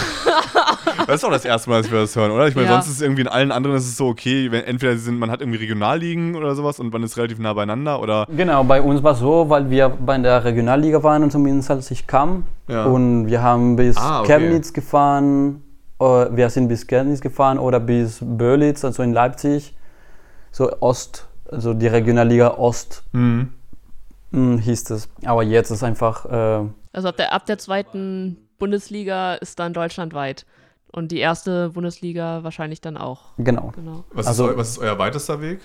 das 1.06 1.16
ist 1.16 1.22
doch 1.24 1.30
das 1.30 1.44
erste 1.44 1.68
Mal, 1.68 1.82
dass 1.82 1.90
wir 1.90 2.00
das 2.00 2.16
hören, 2.16 2.30
oder? 2.30 2.48
Ich 2.48 2.54
meine, 2.54 2.68
Ja. 2.68 2.72
sonst 2.74 2.86
ist 2.86 2.94
es 2.94 3.00
irgendwie 3.02 3.20
in 3.20 3.28
allen 3.28 3.52
anderen 3.52 3.76
ist 3.76 3.84
es 3.86 3.98
so, 3.98 4.06
okay, 4.08 4.50
wenn, 4.50 4.64
entweder 4.64 4.94
sie 4.94 5.00
sind, 5.04 5.18
man 5.18 5.30
hat 5.30 5.42
irgendwie 5.42 5.58
Regionalligen 5.58 6.34
oder 6.36 6.54
sowas 6.54 6.80
und 6.80 6.90
man 6.90 7.02
ist 7.02 7.18
relativ 7.18 7.38
nah 7.38 7.52
beieinander 7.52 8.00
oder. 8.00 8.26
Genau, 8.34 8.64
bei 8.64 8.80
uns 8.80 9.02
war 9.02 9.12
es 9.12 9.18
so, 9.18 9.50
weil 9.50 9.68
wir 9.68 9.90
bei 9.90 10.16
der 10.16 10.42
Regionalliga 10.42 11.02
waren 11.02 11.22
und 11.22 11.30
zumindest 11.32 11.70
als 11.70 11.90
ich 11.90 12.06
kam. 12.06 12.44
Ja. 12.66 12.84
Und 12.84 13.26
wir 13.26 13.42
haben 13.42 13.76
bis 13.76 13.98
Ah, 13.98 14.20
okay. 14.20 14.38
Chemnitz 14.38 14.72
gefahren, 14.72 15.62
äh, 16.00 16.04
wir 16.04 16.48
sind 16.48 16.68
bis 16.68 16.86
Chemnitz 16.86 17.20
gefahren 17.20 17.58
oder 17.58 17.78
bis 17.78 18.20
Börlitz, 18.22 18.86
also 18.86 19.02
in 19.02 19.12
Leipzig. 19.12 19.76
So 20.50 20.70
Ost, 20.80 21.26
also 21.50 21.74
die 21.74 21.86
Regionalliga 21.88 22.48
Ost 22.58 23.02
Mhm. 23.12 23.52
mh, 24.30 24.58
hieß 24.62 24.90
es. 24.90 25.08
Aber 25.24 25.42
jetzt 25.42 25.70
ist 25.70 25.82
einfach, 25.82 26.24
äh, 26.26 26.68
Also 26.92 27.08
ab 27.08 27.16
der, 27.16 27.32
ab 27.32 27.46
der 27.46 27.58
zweiten 27.58 28.36
Bundesliga 28.58 29.34
ist 29.34 29.58
dann 29.58 29.72
deutschlandweit. 29.72 30.46
Und 30.92 31.12
die 31.12 31.18
erste 31.18 31.70
Bundesliga 31.70 32.42
wahrscheinlich 32.42 32.80
dann 32.80 32.96
auch. 32.96 33.30
genau. 33.38 33.72
Genau. 33.76 34.04
Was, 34.12 34.26
Also- 34.26 34.48
ist, 34.50 34.56
was 34.56 34.68
ist 34.70 34.78
euer 34.78 34.98
weitester 34.98 35.40
Weg? 35.40 35.60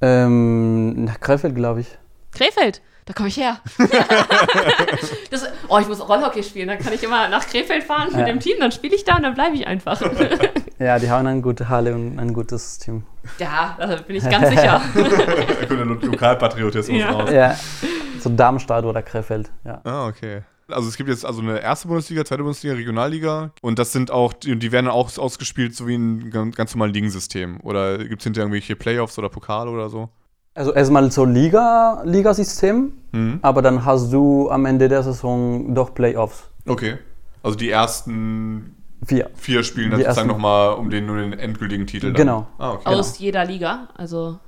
Ähm, 0.00 1.04
nach 1.04 1.20
Krefeld, 1.20 1.54
glaube 1.54 1.80
ich. 1.80 1.98
Krefeld, 2.34 2.82
da 3.06 3.12
komme 3.12 3.28
ich 3.28 3.36
her. 3.36 3.58
das, 5.30 5.44
oh, 5.68 5.78
ich 5.78 5.88
muss 5.88 6.06
Rollhockey 6.06 6.42
spielen. 6.42 6.68
Dann 6.68 6.78
kann 6.78 6.92
ich 6.92 7.02
immer 7.02 7.28
nach 7.28 7.46
Krefeld 7.46 7.84
fahren 7.84 8.08
mit 8.10 8.20
Ja. 8.20 8.24
dem 8.26 8.40
Team, 8.40 8.56
dann 8.60 8.72
spiele 8.72 8.94
ich 8.94 9.04
da 9.04 9.16
und 9.16 9.22
dann 9.22 9.34
bleibe 9.34 9.56
ich 9.56 9.66
einfach. 9.66 10.00
Ja, 10.80 10.98
die 10.98 11.08
haben 11.08 11.24
eine 11.24 11.40
gute 11.40 11.68
Halle 11.68 11.94
und 11.94 12.18
ein 12.18 12.34
gutes 12.34 12.80
Team. 12.80 13.04
ja, 13.38 13.76
da 13.78 13.94
bin 13.94 14.16
ich 14.16 14.28
ganz 14.28 14.48
sicher. 14.48 14.82
Da 14.94 15.66
kommt 15.66 15.70
der 15.78 15.86
Lo- 15.86 15.94
Lokalpatriotismus 15.94 16.98
Ja. 17.00 17.10
raus. 17.12 17.30
Ja, 17.30 17.56
so 18.18 18.28
Darmstadt 18.30 18.84
oder 18.84 19.00
Krefeld, 19.00 19.52
ja. 19.64 19.80
Ah, 19.84 20.08
okay. 20.08 20.42
Also 20.68 20.88
es 20.88 20.96
gibt 20.96 21.08
jetzt 21.08 21.24
also 21.24 21.42
eine 21.42 21.60
erste 21.60 21.86
Bundesliga, 21.86 22.24
zweite 22.24 22.42
Bundesliga, 22.42 22.74
Regionalliga 22.74 23.52
und 23.62 23.78
das 23.78 23.92
sind 23.92 24.10
auch, 24.10 24.32
die, 24.32 24.58
die 24.58 24.72
werden 24.72 24.86
dann 24.86 24.94
auch 24.94 25.16
ausgespielt, 25.16 25.76
so 25.76 25.86
wie 25.86 25.94
ein 25.94 26.30
ganz, 26.30 26.56
ganz 26.56 26.74
normales 26.74 26.92
Ligensystem. 26.94 27.60
Oder 27.62 27.98
gibt 27.98 28.20
es 28.22 28.24
hinterher 28.24 28.46
irgendwelche 28.46 28.74
Playoffs 28.74 29.16
oder 29.16 29.28
Pokale 29.28 29.70
oder 29.70 29.88
so? 29.88 30.08
Also 30.56 30.72
erstmal 30.72 31.10
so 31.10 31.24
Liga, 31.24 32.02
Ligasystem, 32.04 32.92
Mhm. 33.12 33.38
aber 33.42 33.60
dann 33.62 33.84
hast 33.84 34.12
du 34.12 34.50
am 34.50 34.66
Ende 34.66 34.88
der 34.88 35.02
Saison 35.02 35.74
doch 35.74 35.94
Playoffs. 35.94 36.44
Okay. 36.66 36.98
Also 37.42 37.56
die 37.58 37.70
ersten 37.70 38.76
Vier. 39.04 39.28
vier 39.34 39.62
spielen 39.64 39.90
dann 39.90 39.98
Die 39.98 40.04
sozusagen 40.04 40.28
nochmal 40.28 40.74
um 40.74 40.88
den, 40.90 41.06
nur 41.06 41.16
den 41.18 41.32
endgültigen 41.34 41.86
Titel. 41.86 42.06
Dann. 42.06 42.14
Genau. 42.14 42.46
Ah, 42.58 42.72
okay. 42.72 42.82
Aus 42.86 43.18
jeder 43.18 43.44
Liga. 43.44 43.88
Also, 43.96 44.38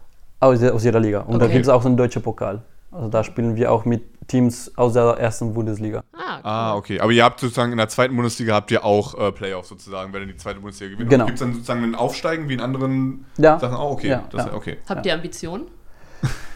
Aus, 0.40 0.62
aus 0.62 0.84
jeder 0.84 1.00
Liga. 1.00 1.20
Und 1.20 1.38
da 1.40 1.44
Okay. 1.46 1.54
gibt 1.54 1.64
es 1.66 1.68
auch 1.68 1.82
so 1.82 1.88
einen 1.88 1.96
deutschen 1.96 2.22
Pokal. 2.22 2.62
Also 2.92 3.08
da 3.08 3.22
spielen 3.24 3.56
wir 3.56 3.70
auch 3.72 3.84
mit 3.84 4.02
Teams 4.28 4.72
aus 4.78 4.92
der 4.94 5.02
ersten 5.18 5.52
Bundesliga. 5.54 6.02
ah, 6.16 6.38
Ah, 6.42 6.74
okay. 6.76 7.00
Aber 7.00 7.10
ihr 7.12 7.24
habt 7.24 7.40
sozusagen 7.40 7.72
in 7.72 7.78
der 7.78 7.88
zweiten 7.88 8.14
Bundesliga 8.14 8.54
habt 8.54 8.70
ihr 8.70 8.84
auch 8.84 9.18
äh, 9.18 9.32
Playoffs 9.32 9.68
sozusagen, 9.68 10.12
wenn 10.12 10.22
ihr 10.22 10.28
die 10.28 10.36
zweite 10.36 10.60
Bundesliga 10.60 10.92
gewinnt. 10.94 11.10
Genau. 11.10 11.26
Gibt 11.26 11.36
es 11.36 11.40
dann 11.40 11.52
sozusagen 11.52 11.82
ein 11.82 11.94
Aufsteigen 11.94 12.48
wie 12.48 12.54
in 12.54 12.60
anderen 12.60 13.26
Ja. 13.38 13.58
Sachen? 13.58 13.76
Oh, 13.76 13.90
okay. 13.90 14.08
Ja, 14.08 14.24
das, 14.30 14.46
ja. 14.46 14.54
okay. 14.54 14.78
Habt 14.88 15.04
ihr 15.04 15.14
Ambitionen? 15.14 15.66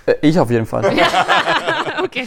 Äh, 0.06 0.14
Ich 0.22 0.38
auf 0.38 0.50
jeden 0.50 0.66
Fall. 0.66 0.84
okay. 2.04 2.26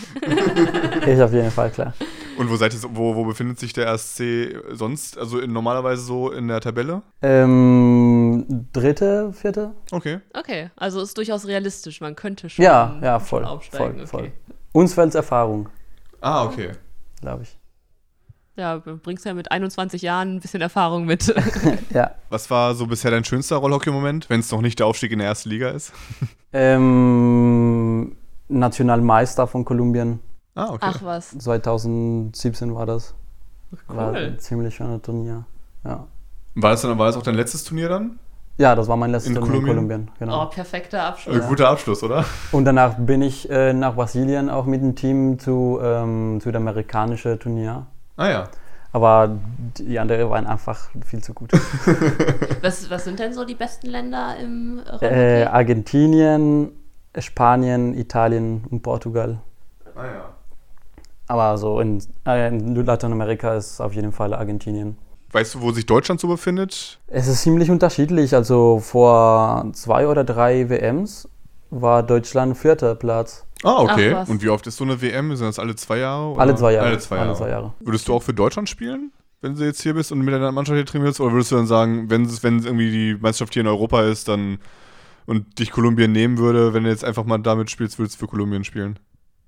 Ich 1.07 1.21
auf 1.21 1.33
jeden 1.33 1.51
Fall, 1.51 1.69
klar. 1.71 1.93
Und 2.37 2.49
wo 2.49 2.55
seid 2.55 2.73
ihr, 2.73 2.79
wo, 2.93 3.15
wo 3.15 3.25
befindet 3.25 3.59
sich 3.59 3.73
der 3.73 3.85
RSC 3.87 4.55
sonst? 4.71 5.17
Also 5.17 5.39
in, 5.39 5.53
normalerweise 5.53 6.01
so 6.01 6.31
in 6.31 6.47
der 6.47 6.61
Tabelle? 6.61 7.03
Ähm, 7.21 8.67
dritte, 8.73 9.31
vierte? 9.33 9.71
Okay. 9.91 10.19
Okay, 10.33 10.71
also 10.75 11.01
ist 11.01 11.15
durchaus 11.17 11.45
realistisch. 11.45 12.01
Man 12.01 12.15
könnte 12.15 12.49
schon, 12.49 12.65
Ja, 12.65 12.97
ja, 13.01 13.19
schon 13.19 13.27
voll. 13.27 13.45
aufsteigen. 13.45 13.97
Voll, 13.99 14.07
voll. 14.07 14.19
okay. 14.21 14.31
Uns 14.71 14.93
fällt 14.95 15.13
Erfahrung, 15.13 15.69
Ah, 16.21 16.45
okay. 16.45 16.71
glaube 17.21 17.43
ich. 17.43 17.57
Ja, 18.55 18.77
du 18.79 18.97
bringst 18.97 19.25
ja 19.25 19.33
mit 19.33 19.51
21 19.51 20.01
Jahren 20.01 20.35
ein 20.35 20.39
bisschen 20.39 20.61
Erfahrung 20.61 21.05
mit. 21.05 21.33
Ja. 21.93 22.11
Was 22.29 22.49
war 22.49 22.73
so 22.73 22.87
bisher 22.87 23.11
dein 23.11 23.23
schönster 23.23 23.57
Rollhockey-Moment, 23.57 24.29
wenn 24.31 24.39
es 24.39 24.51
noch 24.51 24.61
nicht 24.61 24.79
der 24.79 24.87
Aufstieg 24.87 25.11
in 25.11 25.19
der 25.19 25.27
ersten 25.27 25.49
Liga 25.49 25.69
ist? 25.69 25.91
Ähm, 26.53 28.15
Nationalmeister 28.47 29.47
von 29.47 29.65
Kolumbien. 29.65 30.19
Ah, 30.55 30.69
okay. 30.69 30.77
Ach 30.81 31.03
was. 31.03 31.37
2017 31.37 32.75
war 32.75 32.85
das. 32.85 33.15
War 33.87 34.11
Cool. 34.11 34.17
ein 34.17 34.39
ziemlich 34.39 34.75
schöner 34.75 35.01
Turnier. 35.01 35.45
Ja. 35.83 36.07
War 36.55 36.69
das 36.71 36.83
dann 36.83 36.97
war 36.99 37.07
das 37.07 37.17
auch 37.17 37.23
dein 37.23 37.35
letztes 37.35 37.63
Turnier 37.63 37.89
dann? 37.89 38.19
Ja, 38.59 38.75
das 38.75 38.87
war 38.87 38.95
mein 38.97 39.09
letztes 39.09 39.29
In 39.31 39.35
Turnier 39.35 39.55
in 39.55 39.65
Kolumbien? 39.65 39.87
Kolumbien. 40.05 40.11
Genau. 40.19 40.43
Oh, 40.43 40.45
perfekter 40.49 41.03
Abschluss. 41.03 41.37
Äh, 41.37 41.47
Guter 41.47 41.69
Abschluss, 41.69 42.03
oder? 42.03 42.23
Und 42.51 42.65
danach 42.65 42.93
bin 42.99 43.23
ich 43.23 43.49
äh, 43.49 43.73
nach 43.73 43.95
Brasilien 43.95 44.51
auch 44.51 44.65
mit 44.65 44.81
dem 44.83 44.95
Team 44.95 45.39
zu 45.39 45.79
ähm, 45.81 46.39
südamerikanischen 46.39 47.39
Turnier. 47.39 47.87
Ah 48.15 48.29
ja. 48.29 48.43
Aber 48.93 49.39
die 49.77 49.97
anderen 49.97 50.29
waren 50.29 50.45
einfach 50.45 50.89
viel 51.03 51.21
zu 51.21 51.33
gut. 51.33 51.51
Was, 52.61 52.89
was 52.89 53.03
sind 53.03 53.19
denn 53.19 53.33
so 53.33 53.43
die 53.43 53.55
besten 53.55 53.87
Länder 53.87 54.37
im 54.39 54.79
Rollhockey? 54.79 55.05
äh, 55.05 55.43
Argentinien, 55.45 56.71
Spanien, 57.17 57.93
Italien 57.97 58.63
und 58.69 58.83
Portugal. 58.83 59.39
Ah 59.95 60.05
ja. 60.05 60.33
Aber 61.27 61.57
so 61.57 61.79
in, 61.79 62.01
äh, 62.27 62.47
in 62.47 62.75
Lateinamerika 62.75 63.55
ist 63.55 63.81
auf 63.81 63.93
jeden 63.93 64.11
Fall 64.11 64.33
Argentinien. 64.33 64.97
Weißt 65.31 65.55
du, 65.55 65.61
wo 65.61 65.71
sich 65.71 65.87
Deutschland 65.87 66.21
so 66.21 66.27
befindet? 66.27 66.99
Es 67.07 67.27
ist 67.27 67.41
ziemlich 67.41 67.71
unterschiedlich. 67.71 68.35
Also 68.35 68.79
vor 68.79 69.67
zwei 69.73 70.07
oder 70.07 70.23
drei 70.23 70.69
WMs 70.69 71.27
war 71.71 72.03
Deutschland 72.03 72.55
vierter 72.55 72.93
Platz. 72.93 73.43
Ah, 73.63 73.81
okay. 73.81 74.13
Ach. 74.15 74.27
Und 74.27 74.41
wie 74.43 74.49
oft 74.49 74.67
ist 74.67 74.77
so 74.77 74.83
eine 74.83 75.01
WM? 75.01 75.35
Sind 75.35 75.47
das 75.47 75.59
alle 75.59 75.75
zwei 75.75 75.99
Jahre? 75.99 76.31
oder? 76.31 76.41
Alle 76.41 76.55
zwei 76.55 76.73
Jahre. 76.73 76.87
Alle 76.87 76.99
zwei 76.99 77.15
Jahre. 77.15 77.27
Alle 77.29 77.37
zwei 77.37 77.49
Jahre. 77.49 77.73
Würdest 77.79 78.07
du 78.07 78.13
auch 78.13 78.23
für 78.23 78.33
Deutschland 78.33 78.69
spielen, 78.69 79.11
wenn 79.41 79.55
du 79.55 79.63
jetzt 79.63 79.81
hier 79.81 79.93
bist 79.93 80.11
und 80.11 80.19
mit 80.21 80.33
deiner 80.33 80.51
Mannschaft 80.51 80.75
hier 80.75 80.85
trainierst? 80.85 81.19
Oder 81.21 81.31
würdest 81.33 81.51
du 81.51 81.55
dann 81.55 81.67
sagen, 81.67 82.09
wenn 82.09 82.25
es 82.25 82.43
wenn 82.43 82.59
es 82.59 82.65
irgendwie 82.65 82.91
die 82.91 83.15
Meisterschaft 83.19 83.53
hier 83.53 83.61
in 83.61 83.67
Europa 83.67 84.03
ist, 84.03 84.27
dann 84.27 84.59
und 85.25 85.59
dich 85.59 85.71
Kolumbien 85.71 86.11
nehmen 86.11 86.37
würde, 86.37 86.73
wenn 86.73 86.83
du 86.83 86.89
jetzt 86.89 87.05
einfach 87.05 87.23
mal 87.23 87.37
damit 87.37 87.71
spielst, 87.71 87.97
würdest 87.97 88.15
du 88.15 88.25
für 88.25 88.27
Kolumbien 88.29 88.63
spielen? 88.65 88.99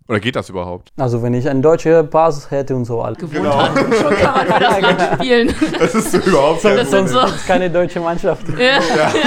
Oder 0.08 0.20
geht 0.20 0.36
das 0.36 0.50
überhaupt? 0.50 0.91
Also 0.98 1.24
wenn 1.24 1.34
ich 1.34 1.50
einen 1.50 1.63
deutschen 1.63 2.08
Pass 2.12 2.52
hätte 2.52 2.76
und 2.76 2.86
so 2.86 3.02
alles. 3.02 3.18
Gewohnt 3.18 3.48
hat, 3.52 3.76
schon 3.76 4.13
kann 4.15 4.34
man 4.36 4.46
für 4.48 4.60
das 4.60 4.82
Land 4.82 5.02
spielen. 5.15 5.56
Das 5.80 5.96
ist 5.96 6.12
so 6.12 6.18
überhaupt 6.20 6.62
So, 6.62 6.68
kein 6.68 6.78
Das 6.78 6.91
sind 6.91 7.10
so- 7.10 7.26
keine 7.48 7.70
deutsche 7.72 8.00
Mannschaft. 8.00 8.46
Ja. 8.58 8.80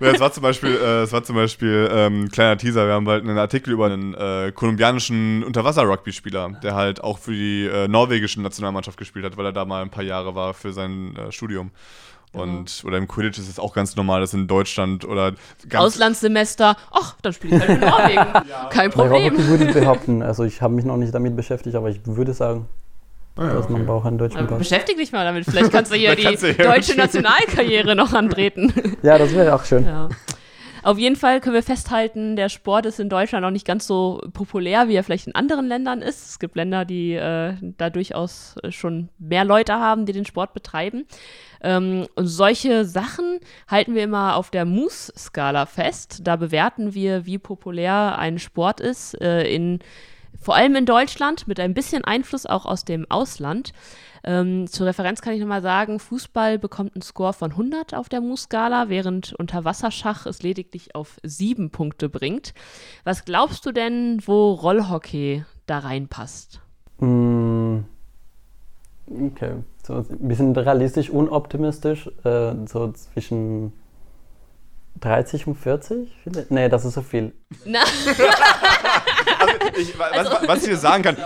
Ja, 0.00 0.10
es 0.10 0.20
war 0.20 0.32
zum 0.32 0.42
Beispiel, 0.42 0.70
äh, 0.74 1.02
es 1.02 1.12
war 1.12 1.22
zum 1.22 1.36
Beispiel 1.36 1.88
ähm, 1.90 2.28
kleiner 2.30 2.58
Teaser. 2.58 2.86
Wir 2.86 2.92
haben 2.94 3.04
bald 3.06 3.22
einen 3.24 3.38
Artikel 3.38 3.72
über 3.72 3.86
einen 3.86 4.12
äh, 4.12 4.52
kolumbianischen 4.52 5.42
Unterwasser-Rugby-Spieler, 5.44 6.50
der 6.62 6.74
halt 6.74 7.02
auch 7.02 7.18
für 7.18 7.30
die 7.32 7.64
äh, 7.66 7.88
norwegische 7.88 8.42
Nationalmannschaft 8.42 8.98
gespielt 8.98 9.24
hat, 9.24 9.36
weil 9.38 9.46
er 9.46 9.52
da 9.52 9.64
mal 9.64 9.80
ein 9.82 9.90
paar 9.90 10.02
Jahre 10.02 10.34
war 10.34 10.52
für 10.52 10.72
sein 10.74 11.16
äh, 11.16 11.32
Studium. 11.32 11.70
Und 12.34 12.82
oder 12.84 12.98
im 12.98 13.08
Quidditch 13.08 13.38
ist 13.38 13.48
es 13.48 13.58
auch 13.58 13.74
ganz 13.74 13.96
normal, 13.96 14.20
dass 14.20 14.34
in 14.34 14.46
Deutschland 14.46 15.04
oder 15.04 15.32
ganz 15.68 15.84
Auslandssemester, 15.84 16.76
ach, 16.90 17.16
dann 17.22 17.32
spiele 17.32 17.56
ich 17.56 17.60
halt 17.68 17.82
in 17.82 17.88
Norwegen. 17.88 18.48
Kein 18.70 18.90
Bei 18.90 18.96
Problem. 18.96 19.22
Robotik 19.32 19.46
würde 19.48 19.64
ich 19.64 19.72
behaupten, 19.72 20.22
also 20.22 20.44
ich 20.44 20.60
habe 20.62 20.74
mich 20.74 20.84
noch 20.84 20.96
nicht 20.96 21.14
damit 21.14 21.36
beschäftigt, 21.36 21.76
aber 21.76 21.90
ich 21.90 22.00
würde 22.04 22.34
sagen, 22.34 22.68
Ah 23.36 23.48
ja, 23.48 23.54
dass 23.54 23.68
man 23.68 23.80
okay. 23.80 23.86
braucht 23.86 24.06
einen 24.06 24.18
deutschen 24.18 24.38
Aber 24.38 24.46
Pass. 24.46 24.58
beschäftig 24.58 24.96
dich 24.96 25.10
mal 25.10 25.24
damit. 25.24 25.44
Vielleicht 25.44 25.72
kannst 25.72 25.90
du 25.92 25.96
hier 25.96 26.14
die 26.16 26.22
kannst 26.22 26.44
du 26.44 26.52
hier 26.52 26.64
deutsche 26.64 26.94
Nationalkarriere 26.96 27.96
noch 27.96 28.12
antreten. 28.12 28.72
Ja, 29.02 29.18
das 29.18 29.34
wäre 29.34 29.54
auch 29.54 29.64
schön. 29.64 29.84
Ja. 29.84 30.08
Auf 30.84 30.98
jeden 30.98 31.16
Fall 31.16 31.40
können 31.40 31.54
wir 31.54 31.62
festhalten, 31.62 32.36
der 32.36 32.50
Sport 32.50 32.84
ist 32.84 33.00
in 33.00 33.08
Deutschland 33.08 33.42
noch 33.42 33.50
nicht 33.50 33.66
ganz 33.66 33.86
so 33.86 34.20
populär, 34.34 34.86
wie 34.86 34.94
er 34.94 35.02
vielleicht 35.02 35.26
in 35.26 35.34
anderen 35.34 35.66
Ländern 35.66 36.02
ist. 36.02 36.28
Es 36.28 36.38
gibt 36.38 36.56
Länder, 36.56 36.84
die 36.84 37.14
äh, 37.14 37.54
da 37.78 37.88
durchaus 37.88 38.56
äh, 38.62 38.70
schon 38.70 39.08
mehr 39.18 39.46
Leute 39.46 39.72
haben, 39.72 40.04
die 40.04 40.12
den 40.12 40.26
Sport 40.26 40.52
betreiben. 40.52 41.06
Ähm, 41.62 42.06
und 42.16 42.26
solche 42.26 42.84
Sachen 42.84 43.40
halten 43.66 43.94
wir 43.94 44.04
immer 44.04 44.36
auf 44.36 44.50
der 44.50 44.66
Moose-Skala 44.66 45.64
fest. 45.64 46.18
Da 46.24 46.36
bewerten 46.36 46.92
wir, 46.92 47.24
wie 47.24 47.38
populär 47.38 48.18
ein 48.18 48.38
Sport 48.38 48.80
ist, 48.80 49.18
äh, 49.22 49.44
in, 49.44 49.78
vor 50.40 50.54
allem 50.54 50.76
in 50.76 50.86
Deutschland, 50.86 51.46
mit 51.48 51.60
ein 51.60 51.74
bisschen 51.74 52.04
Einfluss 52.04 52.46
auch 52.46 52.66
aus 52.66 52.84
dem 52.84 53.10
Ausland. 53.10 53.72
Ähm, 54.26 54.66
zur 54.66 54.86
Referenz 54.86 55.20
kann 55.20 55.34
ich 55.34 55.40
nochmal 55.40 55.62
sagen, 55.62 55.98
Fußball 55.98 56.58
bekommt 56.58 56.94
einen 56.94 57.02
Score 57.02 57.34
von 57.34 57.50
100 57.50 57.94
auf 57.94 58.08
der 58.08 58.20
Moose-Skala, 58.20 58.88
während 58.88 59.34
Unterwasserschach 59.34 60.24
es 60.26 60.42
lediglich 60.42 60.94
auf 60.94 61.18
7 61.22 61.70
Punkte 61.70 62.08
bringt. 62.08 62.54
Was 63.04 63.24
glaubst 63.24 63.66
du 63.66 63.72
denn, 63.72 64.22
wo 64.24 64.52
Rollhockey 64.52 65.44
da 65.66 65.80
reinpasst? 65.80 66.60
Mm, 67.00 67.80
Okay, 69.06 69.56
so 69.86 69.96
ein 69.96 70.28
bisschen 70.28 70.56
realistisch, 70.56 71.10
unoptimistisch, 71.10 72.10
äh, 72.24 72.54
so 72.66 72.90
zwischen 72.92 73.72
30 75.00 75.46
und 75.46 75.56
40? 75.56 76.10
vielleicht? 76.22 76.50
Nee, 76.50 76.68
das 76.70 76.86
ist 76.86 76.94
so 76.94 77.02
viel. 77.02 77.34
Na, 79.46 79.78
Ich, 79.78 79.98
was, 79.98 80.48
was 80.48 80.62
ich 80.62 80.68
dir 80.70 80.76
sagen 80.76 81.02
kann, 81.02 81.16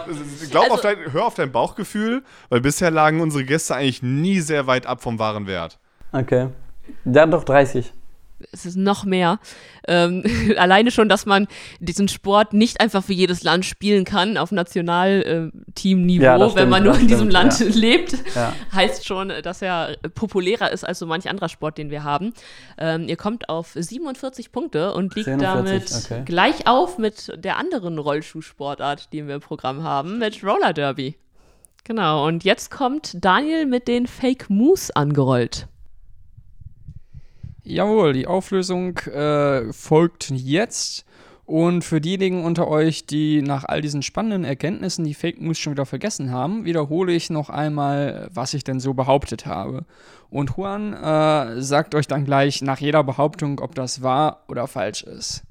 glaub 0.51 0.65
Also- 0.65 0.75
auf 0.75 0.81
dein, 0.81 1.13
hör 1.13 1.25
auf 1.27 1.35
dein 1.35 1.53
Bauchgefühl, 1.53 2.23
weil 2.49 2.61
bisher 2.61 2.91
lagen 2.91 3.21
unsere 3.21 3.45
Gäste 3.45 3.75
eigentlich 3.75 4.03
nie 4.03 4.41
sehr 4.41 4.67
weit 4.67 4.87
ab 4.87 5.03
vom 5.03 5.19
wahren 5.19 5.47
Wert. 5.47 5.79
Okay. 6.13 6.49
Ja, 7.05 7.27
doch 7.27 7.45
30. 7.45 7.93
es 8.53 8.66
ist 8.66 8.77
noch 8.77 9.05
mehr. 9.05 9.40
Ähm, 9.87 10.22
alleine 10.57 10.90
schon, 10.90 11.09
dass 11.09 11.27
man 11.27 11.46
diesen 11.81 12.09
Sport 12.09 12.53
nicht 12.53 12.81
einfach 12.81 13.05
für 13.05 13.12
jedes 13.12 13.42
Land 13.42 13.64
spielen 13.64 14.05
kann 14.05 14.37
auf 14.37 14.53
Nationalteamniveau, 14.53 16.22
Ja, 16.24 16.38
das 16.38 16.55
wenn 16.55 16.59
stimmt, 16.61 16.70
man 16.70 16.85
nur 16.85 16.94
in 16.94 17.09
diesem 17.09 17.31
stimmt, 17.31 17.33
Land 17.61 17.74
lebt, 17.74 18.16
Ja. 18.35 18.53
heißt 18.72 19.07
schon, 19.07 19.33
dass 19.42 19.62
er 19.62 19.96
populärer 20.14 20.70
ist 20.70 20.85
als 20.85 20.98
so 20.98 21.07
manch 21.07 21.29
anderer 21.29 21.48
Sport, 21.48 21.79
den 21.79 21.90
wir 21.90 22.05
haben. 22.05 22.33
Ähm, 22.79 23.09
ihr 23.09 23.16
kommt 23.16 23.48
auf 23.48 23.72
47 23.74 24.53
Punkte 24.53 24.92
und 24.94 25.14
liegt 25.14 25.27
47, 25.27 25.40
damit 25.40 26.05
okay. 26.05 26.22
gleich 26.24 26.66
auf 26.66 26.98
mit 26.98 27.33
der 27.37 27.57
anderen 27.57 27.98
Rollschuhsportart, 27.98 29.12
die 29.12 29.27
wir 29.27 29.37
im 29.37 29.40
Programm 29.40 29.83
haben, 29.83 30.18
mit 30.18 30.42
Roller 30.44 30.72
Derby. 30.72 31.16
Genau, 31.85 32.27
und 32.27 32.44
jetzt 32.44 32.70
kommt 32.70 33.12
Daniel 33.24 33.64
mit 33.64 33.88
den 33.88 34.07
Fake 34.07 34.51
Moves 34.51 34.90
angerollt. 34.90 35.68
Jawohl, 37.69 38.15
die 38.15 38.27
Auflösung 38.27 38.97
äh, 38.99 39.71
folgt 39.75 40.31
jetzt. 40.31 41.05
Und 41.45 41.83
für 41.83 42.01
diejenigen 42.01 42.45
unter 42.45 42.67
euch, 42.69 43.05
die 43.05 43.43
nach 43.43 43.65
all 43.65 43.83
diesen 43.83 44.03
spannenden 44.03 44.45
Erkenntnissen 44.45 45.05
die 45.05 45.13
Fake 45.13 45.41
News 45.41 45.59
schon 45.59 45.75
wieder 45.75 45.85
vergessen 45.85 46.31
haben, 46.31 46.65
wiederhole 46.65 47.13
ich 47.13 47.29
noch 47.29 47.51
einmal, 47.51 48.29
was 48.33 48.55
ich 48.55 48.65
denn 48.65 48.81
so 48.81 48.95
behauptet 48.95 49.45
habe. 49.45 49.85
Und 50.31 50.57
Juan 50.57 50.95
äh, 50.95 51.61
sagt 51.61 51.95
euch 51.95 52.07
dann 52.07 52.25
gleich 52.25 52.63
nach 52.63 52.81
jeder 52.81 53.05
Behauptung, 53.05 53.61
ob 53.61 53.75
das 53.75 54.03
wahr 54.03 54.45
oder 54.49 54.67
falsch 54.67 55.03
ist. 55.03 55.43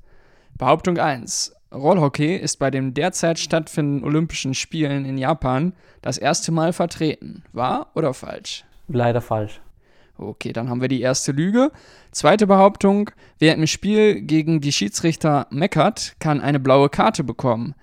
Behauptung 0.57 0.97
1. 0.97 1.53
Rollhockey 1.71 2.35
ist 2.35 2.57
bei 2.57 2.71
den 2.71 2.95
derzeit 2.95 3.37
stattfindenden 3.37 4.03
Olympischen 4.03 4.55
Spielen 4.55 5.05
in 5.05 5.19
Japan 5.19 5.73
das 6.01 6.17
erste 6.17 6.51
Mal 6.51 6.73
vertreten. 6.73 7.43
Wahr 7.53 7.91
oder 7.93 8.15
falsch? 8.15 8.65
Leider 8.87 9.21
falsch. 9.21 9.61
Okay, 10.17 10.53
dann 10.53 10.69
haben 10.69 10.81
wir 10.81 10.87
die 10.87 11.01
erste 11.01 11.31
Lüge. 11.31 11.71
Zweite 12.11 12.47
Behauptung, 12.47 13.11
wer 13.39 13.53
im 13.55 13.67
Spiel 13.67 14.21
gegen 14.21 14.61
die 14.61 14.71
Schiedsrichter 14.71 15.47
meckert, 15.51 16.15
kann 16.19 16.41
eine 16.41 16.59
blaue 16.59 16.89
Karte 16.89 17.23
bekommen. 17.23 17.75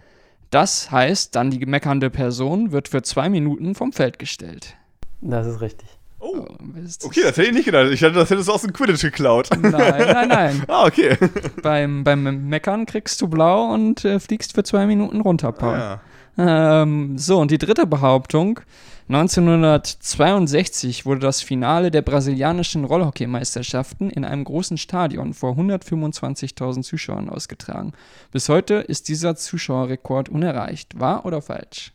Das 0.50 0.90
heißt, 0.90 1.34
dann 1.34 1.50
die 1.50 1.64
meckernde 1.66 2.10
Person 2.10 2.72
wird 2.72 2.88
für 2.88 3.02
zwei 3.02 3.28
Minuten 3.28 3.74
vom 3.74 3.92
Feld 3.92 4.18
gestellt. 4.18 4.76
Das 5.20 5.46
ist 5.46 5.60
richtig. 5.60 5.88
Oh, 6.20 6.46
Ist- 6.82 7.04
okay, 7.04 7.20
das 7.22 7.36
hätte 7.36 7.48
ich 7.48 7.52
nicht 7.52 7.66
gedacht. 7.66 7.90
Ich 7.90 8.00
dachte, 8.00 8.14
das 8.14 8.30
hättest 8.30 8.48
du 8.48 8.52
aus 8.52 8.62
dem 8.62 8.72
Quidditch 8.72 9.02
geklaut. 9.02 9.50
Nein, 9.50 9.72
nein, 9.72 10.28
nein. 10.28 10.62
ah, 10.68 10.86
okay. 10.86 11.16
beim, 11.62 12.02
beim 12.02 12.48
Meckern 12.48 12.86
kriegst 12.86 13.20
du 13.20 13.28
blau 13.28 13.72
und 13.72 14.04
äh, 14.04 14.18
fliegst 14.18 14.54
für 14.54 14.62
zwei 14.64 14.86
Minuten 14.86 15.20
runter, 15.20 15.52
Paul. 15.52 15.76
Ja. 15.76 16.00
Ähm, 16.36 17.16
so, 17.18 17.38
und 17.40 17.50
die 17.50 17.58
dritte 17.58 17.86
Behauptung. 17.86 18.60
1962 19.08 21.04
wurde 21.04 21.20
das 21.20 21.42
Finale 21.42 21.90
der 21.90 22.00
brasilianischen 22.00 22.84
Rollhockeymeisterschaften 22.84 24.08
in 24.08 24.24
einem 24.24 24.44
großen 24.44 24.78
Stadion 24.78 25.34
vor 25.34 25.52
125.000 25.58 26.82
Zuschauern 26.82 27.28
ausgetragen. 27.28 27.92
Bis 28.32 28.48
heute 28.48 28.76
ist 28.76 29.08
dieser 29.08 29.36
Zuschauerrekord 29.36 30.30
unerreicht. 30.30 30.98
Wahr 30.98 31.26
oder 31.26 31.42
falsch? 31.42 31.92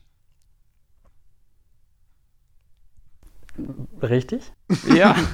Richtig? 4.01 4.51
Ja. 4.93 5.15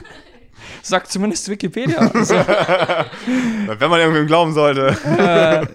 Sagt 0.82 1.12
zumindest 1.12 1.50
Wikipedia. 1.50 1.98
Also, 2.14 2.36
Wenn 3.80 3.90
man 3.90 4.00
irgendwem 4.00 4.28
glauben 4.28 4.54
sollte. 4.54 4.96
äh, 5.18 5.66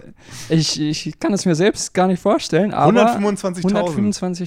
ich, 0.54 0.80
ich 0.80 1.18
kann 1.18 1.32
es 1.32 1.44
mir 1.46 1.54
selbst 1.54 1.92
gar 1.94 2.06
nicht 2.06 2.20
vorstellen, 2.22 2.72
aber 2.74 3.16
125.000. 3.18 3.64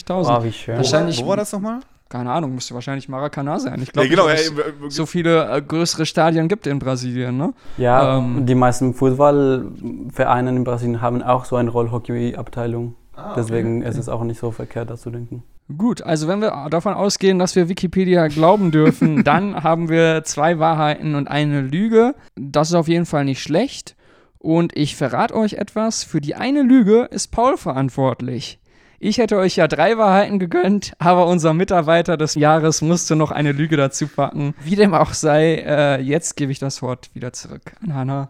125.000. 0.06 0.40
Oh, 0.40 0.44
wie 0.44 0.52
schön. 0.52 0.78
Wahrscheinlich- 0.78 1.22
Wo 1.24 1.28
war 1.30 1.38
das 1.38 1.52
nochmal? 1.52 1.80
Keine 2.10 2.32
Ahnung, 2.32 2.54
müsste 2.54 2.76
wahrscheinlich 2.76 3.10
Maracanã 3.10 3.58
sein. 3.60 3.82
Ich 3.82 3.88
Ja, 3.88 3.94
glaube, 3.94 4.10
genau. 4.10 4.28
Ja, 4.28 4.36
es 4.36 4.52
so 4.90 5.08
viele 5.08 5.50
äh, 5.52 5.62
größere 5.64 6.06
Stadien 6.06 6.48
gibt 6.48 6.68
in 6.68 6.78
Brasilien, 6.78 7.38
ne? 7.38 7.54
Ja, 7.78 8.20
Ähm, 8.20 8.46
die 8.46 8.54
meisten 8.54 8.94
Fußballvereine 8.94 10.50
in 10.52 10.64
Brasilien 10.64 11.02
haben 11.02 11.24
auch 11.24 11.46
so 11.46 11.56
eine 11.56 11.72
Rollhockey-Abteilung. 11.72 12.96
Ah, 13.16 13.34
Deswegen 13.36 13.82
ist 13.82 13.98
es 13.98 14.10
auch 14.10 14.24
nicht 14.24 14.40
so 14.40 14.52
verkehrt, 14.52 14.90
das 14.92 15.02
zu 15.02 15.10
denken. 15.10 15.44
Gut, 15.78 16.02
also 16.02 16.28
wenn 16.28 16.42
wir 16.42 16.68
davon 16.70 16.94
ausgehen, 16.94 17.40
dass 17.40 17.56
wir 17.56 17.70
Wikipedia 17.70 18.28
glauben 18.28 18.72
dürfen, 18.72 19.24
dann 19.24 19.64
haben 19.64 19.90
wir 19.90 20.24
zwei 20.24 20.60
Wahrheiten 20.60 21.16
und 21.16 21.28
eine 21.28 21.62
Lüge. 21.62 22.16
Das 22.36 22.70
ist 22.70 22.76
auf 22.76 22.88
jeden 22.88 23.06
Fall 23.06 23.26
nicht 23.26 23.42
schlecht. 23.42 23.96
Und 24.38 24.76
ich 24.76 24.96
verrate 24.96 25.36
euch 25.36 25.54
etwas, 25.54 26.04
für 26.04 26.20
die 26.20 26.36
eine 26.36 26.64
Lüge 26.64 27.08
ist 27.12 27.30
Paul 27.30 27.56
verantwortlich. 27.58 28.60
Ich 29.00 29.18
hätte 29.18 29.38
euch 29.38 29.58
ja 29.58 29.68
drei 29.68 29.98
Wahrheiten 29.98 30.40
gegönnt, 30.40 30.94
aber 30.98 31.28
unser 31.28 31.54
Mitarbeiter 31.54 32.16
des 32.16 32.36
Jahres 32.36 32.82
musste 32.82 33.16
noch 33.16 33.32
eine 33.32 33.52
Lüge 33.52 33.76
dazu 33.76 34.08
packen. 34.08 34.54
Wie 34.64 34.76
dem 34.76 34.94
auch 34.94 35.14
sei, 35.14 35.56
äh, 35.66 36.02
jetzt 36.02 36.38
gebe 36.38 36.52
ich 36.52 36.60
das 36.60 36.82
Wort 36.82 37.10
wieder 37.14 37.34
zurück 37.34 37.74
an 37.82 37.94
Hannah. 37.94 38.30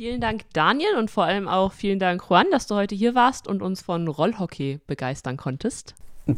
Vielen 0.00 0.22
Dank, 0.22 0.44
Daniel, 0.54 0.96
und 0.96 1.10
vor 1.10 1.24
allem 1.24 1.46
auch 1.46 1.74
vielen 1.74 1.98
Dank, 1.98 2.22
Juan, 2.30 2.46
dass 2.50 2.66
du 2.66 2.74
heute 2.74 2.94
hier 2.94 3.14
warst 3.14 3.46
und 3.46 3.60
uns 3.60 3.82
von 3.82 4.08
Rollhockey 4.08 4.80
begeistern 4.86 5.36
konntest. 5.36 5.94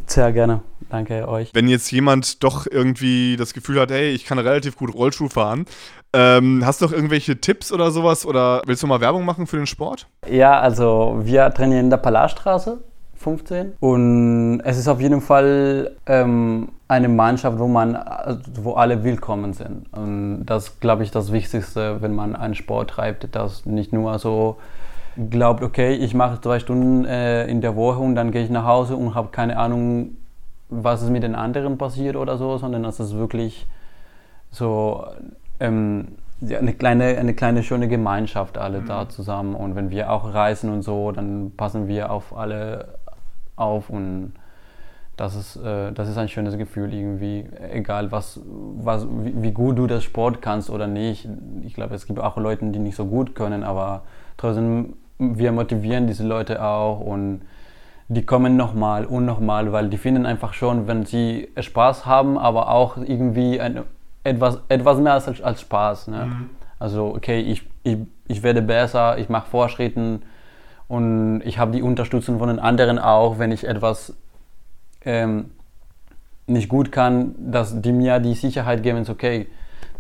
Sehr 0.07 0.33
gerne. 0.33 0.63
Danke 0.91 1.29
euch. 1.29 1.55
Wenn 1.55 1.69
jetzt 1.69 1.89
jemand 1.93 2.43
doch 2.43 2.67
irgendwie 2.69 3.37
das 3.37 3.55
Gefühl 3.55 3.79
hat, 3.79 3.93
hey, 3.93 4.11
ich 4.11 4.25
kann 4.25 4.41
relativ 4.41 4.77
gut 4.77 4.93
Rollschuh 4.93 5.29
fahren, 5.29 5.67
ähm, 6.13 6.67
hast 6.67 6.81
du 6.81 6.87
noch 6.87 6.93
irgendwelche 6.93 7.41
Tipps 7.41 7.71
oder 7.71 7.93
sowas? 7.93 8.27
Oder 8.27 8.63
willst 8.67 8.83
du 8.83 8.89
mal 8.89 9.01
Werbung 9.01 9.25
machen 9.25 9.47
für 9.47 9.59
den 9.59 9.69
Sport? 9.69 10.09
Ja, 10.29 10.59
also 10.59 11.21
wir 11.23 11.49
trainieren 11.55 11.85
in 11.85 11.91
der 11.91 11.99
Palarstraße 11.99 12.83
15 13.23 13.73
und 13.81 14.61
es 14.65 14.79
ist 14.79 14.89
auf 14.89 15.01
jeden 15.01 15.21
Fall 15.21 15.93
ähm, 16.07 16.69
eine 16.89 17.09
Mannschaft, 17.09 17.59
wo 17.59 17.69
man, 17.69 17.97
also 17.97 18.41
wo 18.63 18.73
alle 18.75 19.03
willkommen 19.03 19.55
sind. 19.55 19.87
Und 19.93 20.45
das 20.45 20.69
ist, 20.69 20.81
glaube 20.81 21.03
ich, 21.05 21.11
das 21.11 21.33
Wichtigste, 21.33 22.03
wenn 22.03 22.15
man 22.15 22.37
einen 22.37 22.55
Sport 22.55 22.91
treibt, 22.91 23.35
dass 23.35 23.65
nicht 23.65 23.93
nur 23.93 24.19
so 24.19 24.59
glaubt, 25.31 25.63
okay, 25.63 25.95
ich 25.95 26.15
mache 26.15 26.41
zwei 26.41 26.59
Stunden 26.59 27.05
äh, 27.05 27.47
in 27.47 27.61
der 27.61 27.77
Woche 27.77 28.01
und 28.01 28.15
dann 28.15 28.31
gehe 28.31 28.45
ich 28.45 28.51
nach 28.51 28.65
Hause 28.65 28.97
und 28.97 29.15
habe 29.15 29.29
keine 29.29 29.57
Ahnung, 29.57 30.17
was 30.69 31.03
ist 31.03 31.11
mit 31.11 31.23
den 31.23 31.35
anderen 31.35 31.79
passiert 31.79 32.17
oder 32.17 32.37
so, 32.39 32.59
sondern 32.59 32.83
dass 32.83 32.99
es 32.99 33.15
wirklich 33.15 33.67
so 34.51 35.07
ähm, 35.61 36.09
ja, 36.41 36.59
eine 36.59 36.73
kleine, 36.73 37.19
eine 37.19 37.35
kleine 37.35 37.63
schöne 37.63 37.89
Gemeinschaft 37.89 38.59
alle 38.59 38.81
mhm. 38.81 38.87
da 38.87 39.09
zusammen. 39.09 39.55
Und 39.55 39.77
wenn 39.77 39.91
wir 39.91 40.11
auch 40.11 40.35
reisen 40.35 40.71
und 40.71 40.83
so, 40.83 41.13
dann 41.13 41.53
passen 41.57 41.89
wir 41.89 42.11
auf 42.11 42.37
alle 42.37 42.99
auf 43.63 43.91
und 43.91 44.33
das 45.17 45.37
ist, 45.37 45.57
äh, 45.57 45.93
das 45.93 46.09
ist 46.09 46.19
ein 46.19 46.29
schönes 46.29 46.57
Gefühl 46.57 46.93
irgendwie, 46.93 47.45
egal 47.71 48.11
was, 48.13 48.41
was, 48.45 49.07
wie, 49.07 49.43
wie, 49.43 49.53
gut 49.53 49.79
du 49.79 49.87
das 49.87 50.05
Sport 50.05 50.41
kannst 50.41 50.71
oder 50.71 50.87
nicht. 50.87 51.29
Ich 51.63 51.75
glaube, 51.75 51.95
es 51.95 52.07
gibt 52.07 52.19
auch 52.19 52.37
Leute, 52.37 52.65
die 52.67 52.79
nicht 52.79 52.97
so 52.97 53.07
gut 53.07 53.35
können, 53.35 53.63
aber 53.63 54.03
trotzdem, 54.37 54.95
wir 55.19 55.53
motivieren 55.53 56.07
diese 56.07 56.27
Leute 56.27 56.65
auch 56.65 57.01
und 57.01 57.43
die 58.09 58.25
kommen 58.25 58.57
nochmal 58.57 59.05
und 59.05 59.25
nochmal, 59.25 59.73
weil 59.73 59.89
die 59.89 59.99
finden 59.99 60.27
einfach 60.27 60.55
schon, 60.55 60.87
wenn 60.87 61.05
sie 61.05 61.49
Spaß 61.59 62.07
haben, 62.07 62.39
aber 62.39 62.71
auch 62.71 62.97
irgendwie 62.97 63.61
ein, 63.61 63.83
etwas, 64.25 64.61
etwas 64.69 64.99
mehr 64.99 65.13
als, 65.13 65.41
als 65.43 65.61
Spaß. 65.61 66.09
Ne? 66.09 66.27
Mhm. 66.27 66.51
Also, 66.79 67.15
okay, 67.15 67.41
ich, 67.41 67.69
ich, 67.85 67.99
ich 68.29 68.43
werde 68.43 68.63
besser, 68.63 69.19
ich 69.19 69.29
mache 69.29 69.49
Fortschritten 69.49 70.23
und 70.93 71.41
ich 71.47 71.59
habe 71.59 71.73
die 71.73 71.81
Unterstützung 71.81 72.39
von 72.39 72.49
den 72.49 72.59
anderen 72.59 72.99
auch, 72.99 73.39
wenn 73.39 73.51
ich 73.51 73.67
etwas 73.67 74.15
ähm, 75.07 75.47
nicht 76.47 76.69
gut 76.69 76.93
kann, 76.93 77.35
dass 77.39 77.81
die 77.81 77.93
mir 77.93 78.21
die 78.21 78.35
Sicherheit 78.35 78.83
geben, 78.83 79.03
okay, 79.09 79.47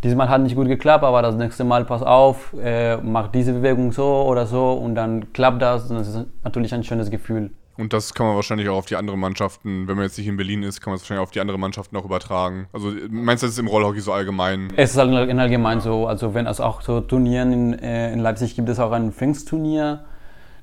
diesmal 0.04 0.28
hat 0.28 0.42
nicht 0.42 0.54
gut 0.54 0.68
geklappt, 0.68 1.02
aber 1.02 1.22
das 1.22 1.34
nächste 1.34 1.64
Mal 1.64 1.86
pass 1.86 2.02
auf, 2.02 2.54
äh, 2.62 2.98
mach 2.98 3.28
diese 3.28 3.54
Bewegung 3.54 3.92
so 3.92 4.04
oder 4.24 4.44
so 4.44 4.72
und 4.72 4.94
dann 4.94 5.32
klappt 5.32 5.62
das 5.62 5.90
und 5.90 5.96
das 5.96 6.08
ist 6.08 6.26
natürlich 6.44 6.74
ein 6.74 6.84
schönes 6.84 7.10
Gefühl. 7.10 7.52
Und 7.78 7.94
das 7.94 8.12
kann 8.12 8.26
man 8.26 8.36
wahrscheinlich 8.36 8.68
auch 8.68 8.76
auf 8.76 8.84
die 8.84 8.96
anderen 8.96 9.18
Mannschaften, 9.18 9.88
wenn 9.88 9.96
man 9.96 10.04
jetzt 10.04 10.18
nicht 10.18 10.28
in 10.28 10.36
Berlin 10.36 10.62
ist, 10.62 10.82
kann 10.82 10.90
man 10.90 10.96
es 10.96 11.04
wahrscheinlich 11.04 11.22
auf 11.22 11.30
die 11.30 11.40
anderen 11.40 11.58
Mannschaften 11.58 11.96
auch 11.96 12.04
übertragen. 12.04 12.66
Also 12.70 12.92
meinst 13.08 13.42
du, 13.42 13.46
das 13.46 13.54
ist 13.54 13.58
im 13.58 13.66
Rollhockey 13.66 14.00
so 14.00 14.12
allgemein? 14.12 14.70
Es 14.76 14.90
ist 14.90 14.98
allgemein 14.98 15.80
so, 15.80 16.06
also 16.06 16.34
wenn 16.34 16.46
es 16.46 16.60
auch 16.60 16.82
so 16.82 17.00
Turnieren 17.00 17.50
in, 17.50 17.78
äh, 17.78 18.12
in 18.12 18.18
Leipzig 18.18 18.56
gibt 18.56 18.68
es 18.68 18.78
auch 18.78 18.92
ein 18.92 19.10
Pfingstturnier 19.10 20.04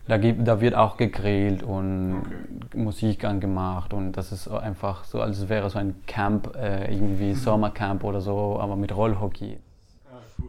da, 0.09 0.17
gibt, 0.17 0.47
da 0.47 0.59
wird 0.59 0.75
auch 0.75 0.97
gegrillt 0.97 1.61
und 1.61 2.23
okay. 2.25 2.77
Musik 2.77 3.23
angemacht 3.23 3.93
und 3.93 4.13
das 4.13 4.31
ist 4.31 4.47
einfach 4.47 5.03
so, 5.03 5.21
als 5.21 5.47
wäre 5.49 5.69
so 5.69 5.77
ein 5.77 5.95
Camp, 6.07 6.55
äh, 6.55 6.91
irgendwie 6.91 7.35
Sommercamp 7.35 8.03
oder 8.03 8.19
so, 8.19 8.59
aber 8.59 8.75
mit 8.75 8.95
Rollhockey. 8.95 9.59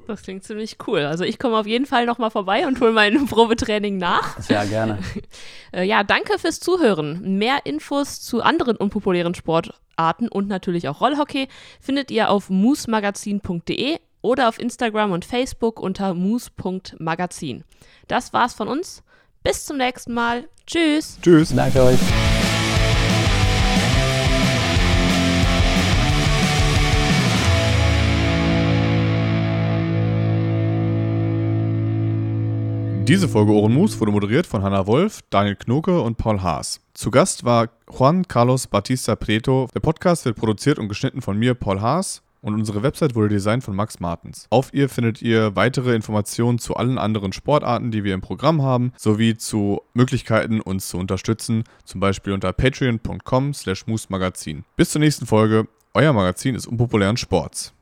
Das 0.07 0.23
klingt 0.23 0.45
ziemlich 0.45 0.79
cool. 0.87 1.01
Also 1.01 1.25
ich 1.25 1.39
komme 1.39 1.57
auf 1.59 1.67
jeden 1.67 1.85
Fall 1.85 2.07
nochmal 2.07 2.31
vorbei 2.31 2.67
und 2.67 2.81
hole 2.81 2.93
mein 2.93 3.27
Probetraining 3.29 3.99
nach. 3.99 4.41
Sehr 4.41 4.67
gerne. 4.67 4.99
Äh, 5.73 5.85
ja, 5.85 6.03
danke 6.03 6.37
fürs 6.41 6.59
Zuhören. 6.59 7.39
Mehr 7.39 7.61
Infos 7.63 8.21
zu 8.21 8.43
anderen 8.43 8.77
unpopulären 8.77 9.37
Sportarten 9.37 10.27
und 10.27 10.49
natürlich 10.49 10.89
auch 10.89 11.01
Rollhockey 11.01 11.47
findet 11.81 12.11
ihr 12.11 12.29
auf 12.29 12.51
moosmagazin.de 12.51 13.99
oder 14.21 14.49
auf 14.49 14.59
Instagram 14.59 15.13
und 15.13 15.25
Facebook 15.25 15.79
unter 15.79 16.13
moose.magazin. 16.15 17.63
Das 18.09 18.33
war's 18.33 18.55
von 18.55 18.67
uns. 18.67 19.05
Bis 19.43 19.65
zum 19.65 19.79
nächsten 19.79 20.13
Mal. 20.13 20.49
Tschüss. 20.67 21.19
Tschüss. 21.23 21.55
Danke 21.55 21.83
euch. 21.83 21.99
Diese 33.09 33.29
Folge 33.29 33.53
Ohrenmus 33.53 33.99
wurde 33.99 34.13
moderiert 34.13 34.47
von 34.47 34.63
Hanna 34.63 34.87
Wolf, 34.87 35.21
Daniel 35.31 35.57
Knoke 35.57 36.01
und 36.01 36.17
Paul 36.17 36.43
Haas. 36.43 36.81
Zu 36.95 37.11
Gast 37.11 37.45
war 37.45 37.71
Juan 37.91 38.29
Carlos 38.29 38.69
Batista 38.69 39.17
Prieto. 39.17 39.69
Der 39.75 39.81
Podcast 39.81 40.27
wird 40.27 40.37
produziert 40.37 40.79
und 40.79 40.89
geschnitten 40.89 41.23
von 41.23 41.37
mir, 41.37 41.55
Paul 41.55 41.81
Haas 41.81 42.23
und 42.41 42.55
unsere 42.55 42.83
Website 42.83 43.15
wurde 43.15 43.29
designt 43.29 43.65
von 43.65 43.75
Max 43.77 44.01
Martens. 44.01 44.47
Auf 44.51 44.73
ihr 44.73 44.89
findet 44.89 45.23
ihr 45.23 45.57
weitere 45.57 45.95
Informationen 45.95 46.59
zu 46.59 46.77
allen 46.77 46.99
anderen 46.99 47.33
Sportarten, 47.33 47.91
die 47.91 48.05
wir 48.05 48.15
im 48.15 48.21
Programm 48.21 48.63
haben, 48.63 48.93
sowie 48.97 49.37
zu 49.37 49.83
Möglichkeiten, 49.95 50.61
uns 50.61 50.89
zu 50.89 50.99
unterstützen, 50.99 51.65
zum 51.85 52.01
Beispiel 52.01 52.33
unter 52.33 52.53
patreon.com 52.53 53.55
slash 53.55 53.85
Bis 54.77 54.91
zur 54.91 55.01
nächsten 55.01 55.27
Folge. 55.27 55.69
Euer 55.95 56.13
Magazin 56.13 56.55
ist 56.55 56.67
unpopulären 56.67 57.17
Sports. 57.17 57.75